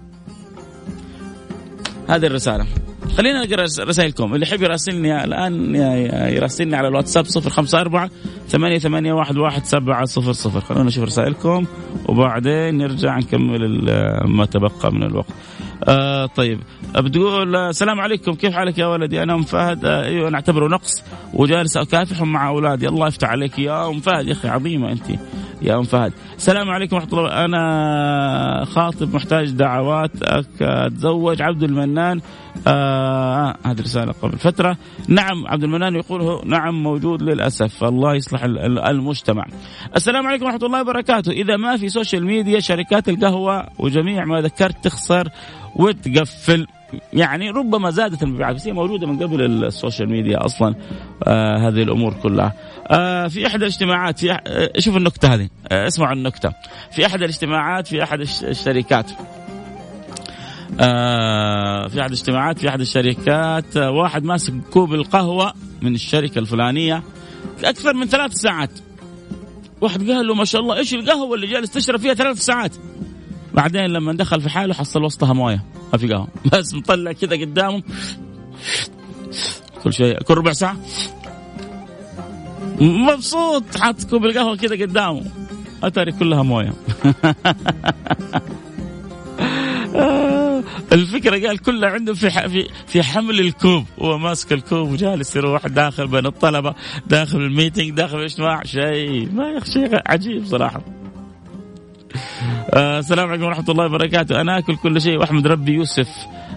هذه 2.08 2.26
الرسالة. 2.26 2.66
خلينا 3.16 3.44
نقرأ 3.44 3.62
رسائلكم. 3.80 4.34
اللي 4.34 4.46
يحب 4.46 4.62
يراسلني 4.62 5.24
الآن 5.24 5.74
يراسلني 6.34 6.76
على 6.76 6.88
الواتساب 6.88 7.24
054 7.36 8.10
ثمانية 8.48 8.78
ثمانية 8.78 9.12
واحد 9.12 9.36
واحد 9.36 9.64
سبعة 9.64 10.04
صفر 10.04 10.32
صفر. 10.32 10.60
خلونا 10.60 10.84
نشوف 10.84 11.04
رسائلكم 11.04 11.66
وبعدين 12.08 12.78
نرجع 12.78 13.18
نكمل 13.18 13.84
ما 14.24 14.46
تبقى 14.46 14.92
من 14.92 15.02
الوقت. 15.02 15.32
آه 15.88 16.26
طيب. 16.26 16.60
بتقول 16.96 17.56
السلام 17.56 18.00
عليكم. 18.00 18.34
كيف 18.34 18.54
حالك 18.54 18.78
يا 18.78 18.86
ولدي؟ 18.86 19.22
أنا 19.22 19.34
أم 19.34 19.42
فهد. 19.42 19.84
آه 19.84 20.04
أيوه 20.04 20.28
أنا 20.28 20.36
أعتبره 20.36 20.68
نقص 20.68 21.02
وجالس 21.34 21.76
أكافح 21.76 22.22
مع 22.22 22.48
أولادي. 22.48 22.88
الله 22.88 23.06
يفتح 23.06 23.28
عليك 23.28 23.58
يا 23.58 23.88
أم 23.88 24.00
فهد. 24.00 24.26
يا 24.26 24.32
أخي 24.32 24.48
عظيمة 24.48 24.92
أنت. 24.92 25.06
يا 25.62 25.76
أم 25.78 25.82
فهد. 25.82 26.12
السلام 26.36 26.70
عليكم 26.70 26.96
ورحمة 26.96 27.12
الله. 27.12 27.44
أنا 27.44 28.64
خاطب 28.64 29.14
محتاج 29.14 29.50
دعواتك 29.50 30.62
أتزوج 30.62 31.42
عبد 31.42 31.62
المنان. 31.62 32.20
آه 32.66 33.56
هذه 33.66 33.80
رسالة 33.80 34.12
قبل 34.22 34.38
فترة. 34.38 34.76
نعم 35.08 35.46
عبد 35.46 35.64
المنان 35.64 35.94
يقول 35.94 36.40
نعم 36.44 36.82
موجود 36.82 37.22
للأسف. 37.22 37.84
الله 37.84 38.14
يصلح 38.14 38.44
المجتمع. 38.44 39.46
السلام 39.96 40.26
عليكم 40.26 40.44
ورحمة 40.44 40.66
الله 40.66 40.80
وبركاته. 40.80 41.32
إذا 41.32 41.56
ما 41.56 41.76
في 41.76 41.88
social 41.88 42.24
media 42.24 42.60
شركات 42.60 43.08
القهوة 43.08 43.66
وجميع 43.78 44.24
ما 44.24 44.40
ذكرت 44.40 44.84
تخسر 44.84 45.28
وتقفل. 45.76 46.66
يعني 47.12 47.50
ربما 47.50 47.90
زادت 47.90 48.22
المبيعات 48.22 48.54
بس 48.54 48.66
هي 48.66 48.72
موجودة 48.72 49.06
من 49.06 49.22
قبل 49.22 49.64
ال 49.64 49.71
social 49.71 50.10
media 50.10 50.44
أصلا 50.44 50.74
آه 51.24 51.56
هذه 51.68 51.82
الأمور 51.82 52.14
كلها. 52.22 52.52
آه 52.86 53.28
في 53.28 53.46
أحد 53.46 53.62
الاجتماعات 53.62 54.18
في 54.18 54.32
أح... 54.32 54.40
آه 54.46 54.70
شوف 54.78 54.96
النكتة 54.96 55.34
هذه 55.34 55.48
آه 55.68 55.86
اسمعوا 55.86 56.12
النكتة. 56.12 56.52
في 56.92 57.06
أحد 57.06 57.22
الاجتماعات 57.22 57.86
في 57.86 58.02
أحد 58.02 58.20
الشركات. 58.20 59.10
آه 60.80 61.88
في 61.88 62.00
أحد 62.00 62.10
الاجتماعات 62.10 62.58
في 62.58 62.68
أحد 62.68 62.80
الشركات 62.80 63.76
آه 63.76 63.90
واحد 63.90 64.24
ماسك 64.24 64.54
كوب 64.72 64.94
القهوة 64.94 65.52
من 65.82 65.94
الشركة 65.94 66.38
الفلانية 66.38 67.02
أكثر 67.64 67.94
من 67.94 68.06
ثلاث 68.06 68.32
ساعات. 68.32 68.70
واحد 69.80 70.10
قال 70.10 70.26
له 70.26 70.34
ما 70.34 70.44
شاء 70.44 70.60
الله 70.60 70.76
إيش 70.76 70.94
القهوة 70.94 71.34
اللي 71.34 71.46
جالس 71.46 71.70
تشرب 71.70 71.98
فيها 72.00 72.14
ثلاث 72.14 72.38
ساعات؟ 72.38 72.72
بعدين 73.56 73.86
لما 73.86 74.12
دخل 74.12 74.40
في 74.40 74.48
حاله 74.48 74.74
حصل 74.74 75.04
وسطها 75.04 75.32
مويه. 75.32 75.64
ما 75.92 75.98
في 75.98 76.08
قهوه 76.08 76.28
بس 76.52 76.74
مطلع 76.74 77.12
كذا 77.12 77.36
قدامه. 77.36 77.82
كل 79.84 79.92
شيء. 79.92 80.22
كل 80.22 80.34
ربع 80.34 80.52
ساعة. 80.52 80.76
مبسوط. 82.80 83.76
حاط 83.76 84.04
كوب 84.04 84.24
القهوة 84.24 84.56
كذا 84.56 84.82
قدامه. 84.84 85.24
أتاري 85.82 86.12
كلها 86.12 86.42
مويه. 86.42 86.72
الفكرة 90.92 91.46
قال 91.46 91.58
كلها 91.58 91.90
عنده 91.90 92.14
في 92.14 92.30
في 92.30 92.68
في 92.86 93.02
حمل 93.02 93.40
الكوب. 93.40 93.84
هو 94.02 94.18
ماسك 94.18 94.52
الكوب 94.52 94.92
وجالس 94.92 95.36
يروح 95.36 95.66
داخل 95.66 96.06
بين 96.06 96.26
الطلبة 96.26 96.74
داخل 97.06 97.38
ال 97.38 97.45
meeting 97.45 97.90
داخل 97.90 98.18
الاجتماع 98.18 98.62
شيء. 98.64 99.32
ما 99.32 99.60
شيء 99.64 100.00
عجيب 100.06 100.46
صراحة. 100.46 100.95
السلام 103.02 103.28
عليكم 103.28 103.44
ورحمة 103.44 103.64
الله 103.68 103.84
وبركاته. 103.84 104.40
أنا 104.40 104.58
أكل 104.58 104.76
كل 104.76 105.00
شيء 105.00 105.18
وأحمد 105.18 105.46
ربي 105.46 105.72
يوسف. 105.72 106.08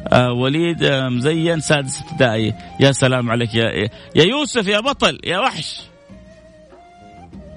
آه 0.08 0.32
وليد 0.32 0.84
آه 0.84 1.10
مزين 1.10 1.60
سادس 1.60 2.02
ابتدائي. 2.02 2.54
يا 2.80 2.92
سلام 2.92 3.32
عليك 3.32 3.56
يا 3.56 3.90
يا 4.16 4.24
يوسف 4.24 4.68
يا 4.68 4.80
بطل 4.80 5.20
يا 5.24 5.40
وحش. 5.40 5.82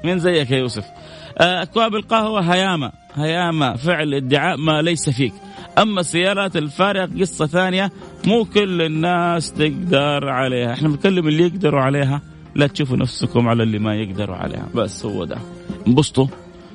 من 0.05 0.19
زيك 0.19 0.51
يا 0.51 0.59
يوسف؟ 0.59 0.85
آه، 1.39 1.63
أكواب 1.63 1.95
القهوة 1.95 2.55
هيامة. 2.55 2.93
هيامة 3.15 3.77
فعل 3.77 4.15
ادعاء 4.15 4.57
ما 4.57 4.83
ليس 4.83 5.11
فيك. 5.11 5.33
أما 5.79 6.01
السيارات 6.01 6.57
الفارغة 6.57 7.11
قصة 7.21 7.47
ثانية 7.47 7.93
مو 8.27 8.45
كل 8.45 8.83
الناس 8.83 9.53
تقدر 9.53 10.29
عليها. 10.29 10.73
إحنا 10.73 10.89
بنتكلم 10.89 11.29
اللي 11.29 11.47
يقدروا 11.47 11.81
عليها. 11.81 12.21
لا 12.55 12.67
تشوفوا 12.67 12.97
نفسكم 12.97 13.49
على 13.49 13.63
اللي 13.63 13.79
ما 13.79 13.95
يقدروا 13.95 14.37
عليها. 14.37 14.69
بس 14.75 15.07
هو 15.07 15.25
ده. 15.25 15.39
انبسطوا. 15.87 16.27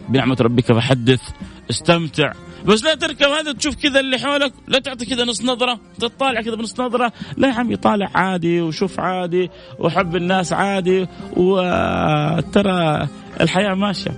بنعمة 0.10 0.38
ربك 0.42 0.74
فحدث 0.74 1.22
استمتع. 1.70 2.32
بس 2.66 2.84
لا 2.84 2.96
تركب 2.96 3.28
هذا 3.28 3.52
تشوف 3.52 3.76
كذا 3.76 4.00
اللي 4.00 4.18
حولك 4.18 4.54
لا 4.68 4.80
تعطي 4.80 5.06
كذا 5.06 5.26
نص 5.26 5.44
نظرة 5.44 5.80
تطالع 6.00 6.42
كذا 6.42 6.56
بنص 6.56 6.80
نظرة. 6.80 7.12
لا 7.38 7.48
يا 7.48 7.54
عمي 7.54 7.76
طالع 7.76 8.10
عادي 8.16 8.62
وشوف 8.62 9.00
عادي 9.00 9.50
وحب 9.80 10.16
الناس 10.16 10.54
عادي 10.54 11.08
وترى 11.38 13.08
الحياة 13.42 13.74
ماشية 13.74 14.12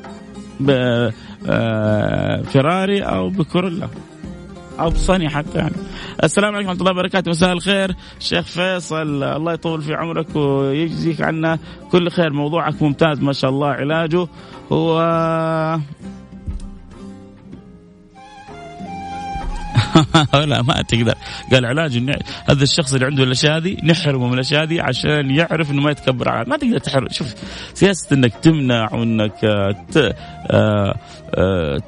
بفراري 0.60 0.84
آه، 3.04 3.06
أو 3.06 3.30
بكورولا 3.30 3.90
أو 4.80 4.90
بصني 4.90 5.30
حتى 5.30 5.58
يعني. 5.58 5.76
السلام 6.24 6.56
عليكم 6.56 6.70
ورحمة 6.70 6.82
الله 6.82 6.92
وبركاته. 6.92 7.30
مساء 7.30 7.54
الخير. 7.54 7.96
شيخ 8.20 8.46
فيصل 8.46 9.24
الله 9.24 9.54
يطول 9.54 9.82
في 9.82 9.94
عمرك 9.94 10.36
ويجزيك 10.36 11.22
عنا 11.22 11.60
كل 11.92 12.10
خير. 12.10 12.34
موضوعك 12.34 12.82
ممتاز 12.82 13.20
ما 13.20 13.34
شاء 13.34 13.50
الله. 13.50 13.68
علاجه 13.68 14.28
هو 14.72 15.00
لا 20.34 20.62
ما 20.62 20.82
تقدر. 20.82 21.14
قال 21.52 21.66
علاج 21.66 21.98
هذا 22.50 22.64
الشخص 22.64 22.94
اللي 22.94 23.06
عنده 23.06 23.24
الأشياء 23.24 23.58
هذه 23.58 23.78
نحرمه 23.84 24.28
من 24.28 24.34
الأشياء 24.34 24.64
هذه 24.64 24.82
عشان 24.82 25.32
يعرف 25.32 25.72
إنه 25.72 25.82
ما 25.82 25.92
يتكبر 25.92 26.30
على 26.30 26.46
ما 26.50 26.58
تقدر 26.58 26.78
تحرم. 26.78 27.08
شوف 27.12 27.34
سياسة 27.74 28.16
إنك 28.16 28.34
تمنع 28.34 28.94
وإنك 28.94 29.40
ت... 29.92 29.98
آه 29.98 30.96
آه 31.36 31.80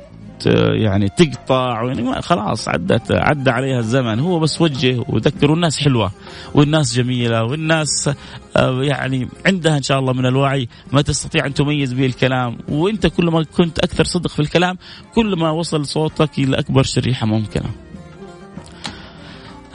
يعني 0.46 1.10
تقطع 1.10 1.84
يعني 1.84 2.22
خلاص 2.22 2.68
عدت 2.68 3.12
عدى 3.12 3.50
عليها 3.50 3.80
الزمن 3.80 4.20
هو 4.20 4.40
بس 4.40 4.62
وجه 4.62 5.04
وذكر 5.10 5.52
والناس 5.52 5.80
حلوة 5.80 6.12
والناس 6.54 6.96
جميلة 6.96 7.44
والناس 7.44 8.10
آه، 8.58 8.84
يعني 8.84 9.28
عندها 9.46 9.78
إن 9.78 9.84
شاء 9.84 10.00
الله 10.00 10.14
من 10.14 10.26
الوعي 10.26 10.68
ما 10.92 11.02
تستطيع 11.02 11.46
أن 11.46 11.54
تميز 11.54 11.94
به 11.94 12.06
الكلام 12.06 12.58
وأنت 12.70 13.08
كل 13.08 13.26
ما 13.26 13.44
كنت 13.44 13.80
أكثر 13.80 14.04
صدق 14.04 14.30
في 14.30 14.40
الكلام 14.40 14.78
كل 15.16 15.40
ما 15.40 15.52
وصل 15.52 15.86
صوتك 15.86 16.40
إلى 16.40 16.60
أكبر 16.60 16.84
شريحة 16.84 17.26
ممكنة. 17.26 17.91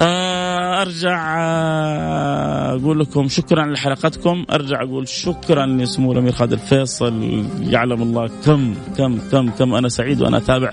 آه، 0.00 0.82
أرجع 0.82 1.38
آه، 1.38 2.74
أقول 2.76 3.00
لكم 3.00 3.28
شكرا 3.28 3.66
لحلقتكم. 3.66 4.44
أرجع 4.52 4.82
أقول 4.82 5.08
شكرا 5.08 5.66
لسمو 5.66 6.12
الأمير 6.12 6.32
خالد 6.32 6.52
الفيصل 6.52 7.44
يعلم 7.60 8.02
الله 8.02 8.30
كم 8.44 8.74
كم 8.96 9.18
كم 9.32 9.50
كم 9.50 9.74
أنا 9.74 9.88
سعيد 9.88 10.22
وأنا 10.22 10.36
أتابع 10.36 10.72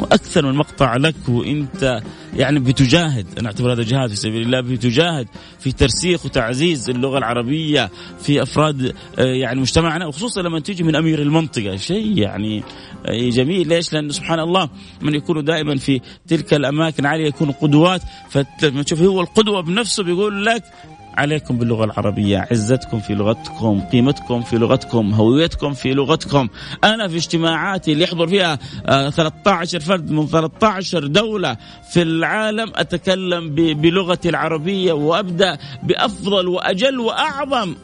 أكثر 0.00 0.46
من 0.46 0.54
مقطع 0.54 0.96
لك 0.96 1.14
وإنت 1.28 2.00
يعني 2.36 2.58
بتجاهد 2.58 3.26
أنا 3.38 3.46
أعتبر 3.46 3.72
هذا 3.72 3.82
جهاد 3.82 4.10
في 4.10 4.16
سبيل 4.16 4.42
الله 4.42 4.60
بتجاهد 4.60 5.26
في 5.58 5.72
ترسيخ 5.72 6.24
وتعزيز 6.26 6.90
اللغة 6.90 7.18
العربية 7.18 7.90
في 8.22 8.42
أفراد 8.42 8.94
آه، 9.18 9.22
يعني 9.24 9.60
مجتمعنا 9.60 10.06
وخصوصا 10.06 10.42
لما 10.42 10.60
تيجي 10.60 10.82
من 10.82 10.96
أمير 10.96 11.22
المنطقة. 11.22 11.76
شيء 11.76 12.18
يعني 12.18 12.62
آه، 13.06 13.30
جميل. 13.30 13.68
ليش؟ 13.68 13.92
لأن 13.92 14.10
سبحان 14.10 14.40
الله 14.40 14.68
من 15.02 15.14
يكونوا 15.14 15.42
دائما 15.42 15.76
في 15.76 16.00
تلك 16.28 16.54
الأماكن 16.54 17.06
عالية 17.06 17.26
يكونوا 17.26 17.54
قدوات. 17.60 18.02
فلما 18.30 18.82
تشوف 18.82 19.02
هو 19.02 19.20
القدوة 19.20 19.60
بنفسه 19.62 20.02
بيقول 20.02 20.46
لك 20.46 20.62
عليكم 21.16 21.58
باللغة 21.58 21.84
العربية 21.84 22.48
عزتكم 22.50 23.00
في 23.00 23.14
لغتكم 23.14 23.80
قيمتكم 23.80 24.42
في 24.42 24.56
لغتكم 24.56 25.14
هويتكم 25.14 25.72
في 25.72 25.94
لغتكم. 25.94 26.48
أنا 26.84 27.08
في 27.08 27.16
اجتماعاتي 27.16 27.92
اللي 27.92 28.04
يحضر 28.04 28.26
فيها 28.26 28.58
13 29.10 29.76
آه، 29.76 29.80
فرد 29.80 30.10
من 30.10 30.26
13 30.26 31.06
دولة 31.06 31.56
في 31.92 32.02
العالم 32.02 32.72
أتكلم 32.74 33.54
بلغتي 33.54 34.28
العربية 34.28 34.92
وأبدأ 34.92 35.58
بأفضل 35.82 36.48
وأجل 36.48 37.00
وأعظم. 37.00 37.74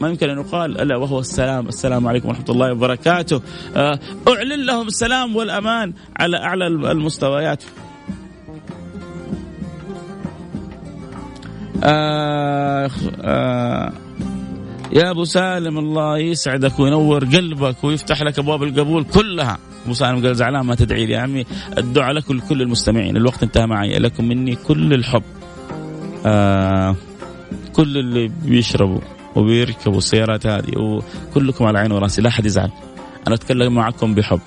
ما 0.00 0.08
يمكن 0.08 0.30
أن 0.30 0.38
يقال 0.38 0.80
ألا 0.80 0.96
وهو 0.96 1.20
السلام. 1.20 1.68
السلام 1.68 2.08
عليكم 2.08 2.28
ورحمة 2.28 2.44
الله 2.48 2.72
وبركاته. 2.72 3.42
آه، 3.76 3.98
أعلن 4.28 4.66
لهم 4.66 4.86
السلام 4.86 5.36
والأمان 5.36 5.92
على 6.16 6.36
أعلى 6.36 6.66
المستويات. 6.66 7.64
آه 11.84 12.90
آه 13.22 13.92
يا 14.92 15.10
أبو 15.10 15.24
سالم 15.24 15.78
الله 15.78 16.18
يسعدك 16.18 16.80
وينور 16.80 17.24
قلبك 17.24 17.84
ويفتح 17.84 18.22
لك 18.22 18.38
أبواب 18.38 18.62
القبول 18.62 19.04
كلها. 19.04 19.58
أبو 19.84 19.94
سالم 19.94 20.26
قال 20.26 20.36
زعلان 20.36 20.66
ما 20.66 20.74
تدعي 20.74 21.06
لي 21.06 21.12
يا 21.12 21.18
عمي. 21.18 21.44
الدعاء 21.78 22.12
لكم 22.12 22.36
لكل 22.36 22.62
المستمعين. 22.62 23.16
الوقت 23.16 23.42
انتهى 23.42 23.66
معي. 23.66 23.98
لكم 23.98 24.24
مني 24.24 24.56
كل 24.56 24.94
الحب. 24.94 25.22
آه 26.26 26.96
كل 27.72 27.98
اللي 27.98 28.30
بيشربوا 28.44 29.00
وبيركبوا 29.36 29.98
السيارات 29.98 30.46
هذه 30.46 30.78
وكلكم 30.78 31.64
على 31.64 31.78
عيني 31.78 31.94
وراسي. 31.94 32.22
لا 32.22 32.28
أحد 32.28 32.46
يزعل. 32.46 32.70
أنا 33.26 33.34
أتكلم 33.34 33.74
معكم 33.74 34.14
بحب 34.14 34.40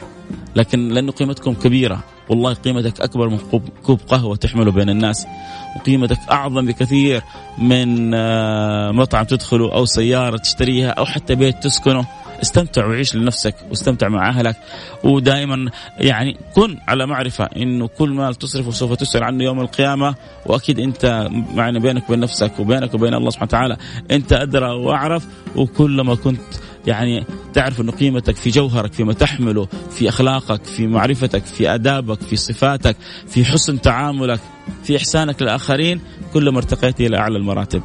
لكن 0.55 0.87
لأنه 0.87 1.11
قيمتكم 1.11 1.53
كبيرة. 1.53 2.03
والله 2.31 2.53
قيمتك 2.53 3.01
أكبر 3.01 3.29
من 3.29 3.37
كوب 3.83 3.99
قهوة 4.07 4.35
تحمله 4.35 4.71
بين 4.71 4.89
الناس 4.89 5.27
وقيمتك 5.75 6.17
أعظم 6.31 6.65
بكثير 6.65 7.21
من 7.57 8.13
آه، 8.13 8.91
مطعم 8.91 9.23
تدخله 9.23 9.73
أو 9.73 9.85
سيارة 9.85 10.37
تشتريها 10.37 10.89
أو 10.89 11.05
حتى 11.05 11.35
بيت 11.35 11.63
تسكنه. 11.63 12.05
استمتع 12.41 12.85
وعيش 12.85 13.15
لنفسك 13.15 13.55
واستمتع 13.69 14.07
مع 14.07 14.29
أهلك. 14.29 14.55
ودائما 15.03 15.71
يعني 15.97 16.37
كن 16.55 16.77
على 16.87 17.07
معرفة 17.07 17.45
إنه 17.45 17.87
كل 17.87 18.09
مال 18.09 18.35
تصرفه 18.35 18.71
سوف 18.71 18.93
تسأل 18.93 19.23
عنه 19.23 19.43
يوم 19.43 19.59
القيامة. 19.59 20.15
وأكيد 20.45 20.79
أنت 20.79 21.29
يعني 21.55 21.79
بينك 21.79 22.09
وبين 22.09 22.19
نفسك 22.19 22.59
وبينك 22.59 22.93
وبين 22.93 23.13
الله 23.13 23.29
سبحانه 23.29 23.47
وتعالى. 23.47 23.77
أنت 24.11 24.33
أدرى 24.33 24.69
وأعرف. 24.69 25.27
وكلما 25.55 26.15
كنت 26.15 26.41
يعني 26.87 27.25
تعرف 27.53 27.81
إنه 27.81 27.91
قيمتك 27.91 28.35
في 28.35 28.49
جوهرك 28.49 28.93
فيما 28.93 29.13
تحمله 29.13 29.67
في 29.91 30.09
أخلاقك 30.09 30.63
في 30.65 30.87
معرفتك 30.87 31.45
في 31.45 31.73
آدابك 31.73 32.21
في 32.21 32.35
صفاتك 32.35 32.95
في 33.27 33.45
حسن 33.45 33.81
تعاملك 33.81 34.39
في 34.83 34.97
إحسانك 34.97 35.41
للآخرين 35.41 36.01
كلما 36.33 36.57
ارتقيت 36.57 37.01
إلى 37.01 37.17
أعلى 37.17 37.37
المراتب. 37.37 37.81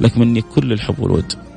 لك 0.00 0.18
مني 0.18 0.42
كل 0.42 0.72
الحب 0.72 0.98
والود. 0.98 1.47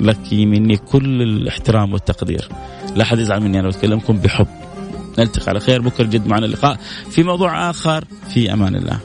لك 0.00 0.32
مني 0.32 0.76
كل 0.76 1.22
الاحترام 1.22 1.92
والتقدير. 1.92 2.48
لا 2.96 3.02
أحد 3.02 3.18
يزعل 3.18 3.40
مني 3.40 3.60
أنا 3.60 3.68
بتكلمكم 3.68 4.18
بحب. 4.18 4.46
نلتقي 5.18 5.48
على 5.48 5.60
خير 5.60 5.80
بكرة 5.80 6.04
جد 6.04 6.26
معنا 6.26 6.46
اللقاء 6.46 6.78
في 7.10 7.22
موضوع 7.22 7.70
آخر. 7.70 8.04
في 8.34 8.52
أمان 8.52 8.76
الله. 8.76 9.00